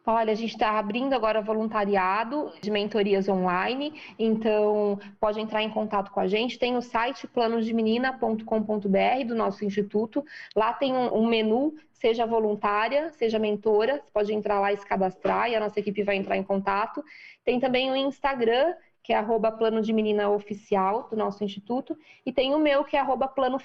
Olha, 0.08 0.32
a 0.32 0.36
gente 0.36 0.52
está 0.52 0.78
abrindo 0.78 1.14
agora 1.14 1.42
voluntariado 1.42 2.54
de 2.62 2.70
mentorias 2.70 3.28
online, 3.28 3.92
então 4.20 5.00
pode 5.20 5.42
entrar 5.42 5.64
em 5.64 5.70
contato 5.72 6.12
com 6.12 6.20
a 6.20 6.28
gente. 6.28 6.60
Tem 6.60 6.78
o 6.78 6.82
site 6.82 7.26
planosdemenina.com.br 7.26 9.26
do 9.26 9.34
nosso 9.34 9.66
instituto. 9.66 10.24
Lá 10.56 10.74
tem 10.74 10.94
um, 10.94 11.12
um, 11.16 11.26
menu, 11.26 11.74
seja 11.92 12.24
voluntária, 12.24 13.12
seja 13.14 13.40
mentora. 13.40 13.96
Você 13.96 14.12
pode 14.14 14.32
entrar 14.32 14.60
lá 14.60 14.72
e 14.72 14.78
se 14.78 14.86
cadastrar 14.86 15.50
e 15.50 15.56
a 15.56 15.60
nossa 15.60 15.80
equipe 15.80 16.04
vai 16.04 16.18
entrar 16.18 16.38
em 16.38 16.44
contato. 16.44 17.04
Tem 17.44 17.60
também 17.60 17.92
o 17.92 17.96
Instagram, 17.96 18.76
que 19.02 19.12
é 19.12 19.18
arroba 19.18 19.52
plano 19.52 19.82
de 19.82 19.92
menina 19.92 20.30
oficial 20.30 21.08
do 21.10 21.16
nosso 21.16 21.44
instituto, 21.44 21.98
e 22.24 22.32
tem 22.32 22.54
o 22.54 22.60
meu, 22.60 22.84
que 22.84 22.96
é 22.96 23.00
arroba 23.00 23.28
plano 23.28 23.58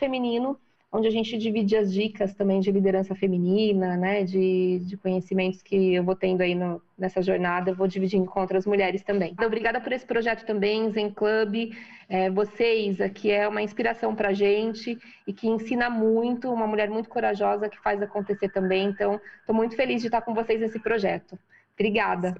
onde 0.93 1.07
a 1.07 1.11
gente 1.11 1.39
divide 1.39 1.77
as 1.77 1.93
dicas 1.93 2.35
também 2.35 2.59
de 2.61 2.73
liderança 2.73 3.15
feminina, 3.15 3.97
né, 3.97 4.25
de, 4.25 4.81
de 4.81 4.97
conhecimentos 4.97 5.63
que 5.63 5.95
eu 5.95 6.03
vou 6.03 6.17
tendo 6.17 6.41
aí 6.41 6.55
no, 6.55 6.83
nessa 6.99 7.23
jornada, 7.23 7.71
eu 7.71 7.77
vou 7.77 7.87
dividindo 7.87 8.27
com 8.27 8.41
outras 8.41 8.67
mulheres 8.67 9.03
também. 9.03 9.31
Então, 9.33 9.47
obrigada 9.47 9.81
por 9.81 9.93
esse 9.93 10.05
projeto 10.05 10.45
também, 10.45 10.91
Zen 10.91 11.11
Club, 11.11 11.73
é, 12.09 12.29
vocês 12.29 13.01
aqui 13.01 13.31
é 13.31 13.47
uma 13.47 13.63
inspiração 13.63 14.15
para 14.17 14.33
gente 14.33 14.99
e 15.27 15.33
que 15.33 15.47
ensina 15.47 15.89
muito, 15.89 16.53
uma 16.53 16.67
mulher 16.67 16.91
muito 16.91 17.09
corajosa 17.09 17.69
que 17.69 17.81
faz 17.81 18.03
acontecer 18.03 18.49
também, 18.49 18.89
então 18.89 19.21
estou 19.39 19.55
muito 19.55 19.77
feliz 19.77 20.01
de 20.01 20.09
estar 20.09 20.23
com 20.23 20.35
vocês 20.35 20.61
nesse 20.61 20.81
projeto. 20.81 21.39
Obrigada. 21.75 22.35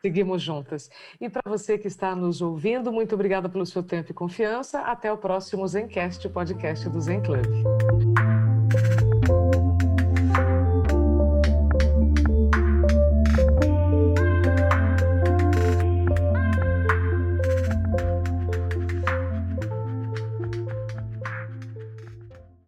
Seguimos 0.00 0.42
juntas. 0.42 0.90
E 1.20 1.28
para 1.28 1.42
você 1.44 1.76
que 1.76 1.88
está 1.88 2.14
nos 2.14 2.40
ouvindo, 2.40 2.92
muito 2.92 3.14
obrigada 3.14 3.48
pelo 3.48 3.66
seu 3.66 3.82
tempo 3.82 4.10
e 4.10 4.14
confiança. 4.14 4.80
Até 4.80 5.12
o 5.12 5.18
próximo 5.18 5.66
Zencast, 5.66 6.26
o 6.26 6.30
podcast 6.30 6.88
do 6.88 7.00
Zen 7.00 7.20
Club. 7.22 8.37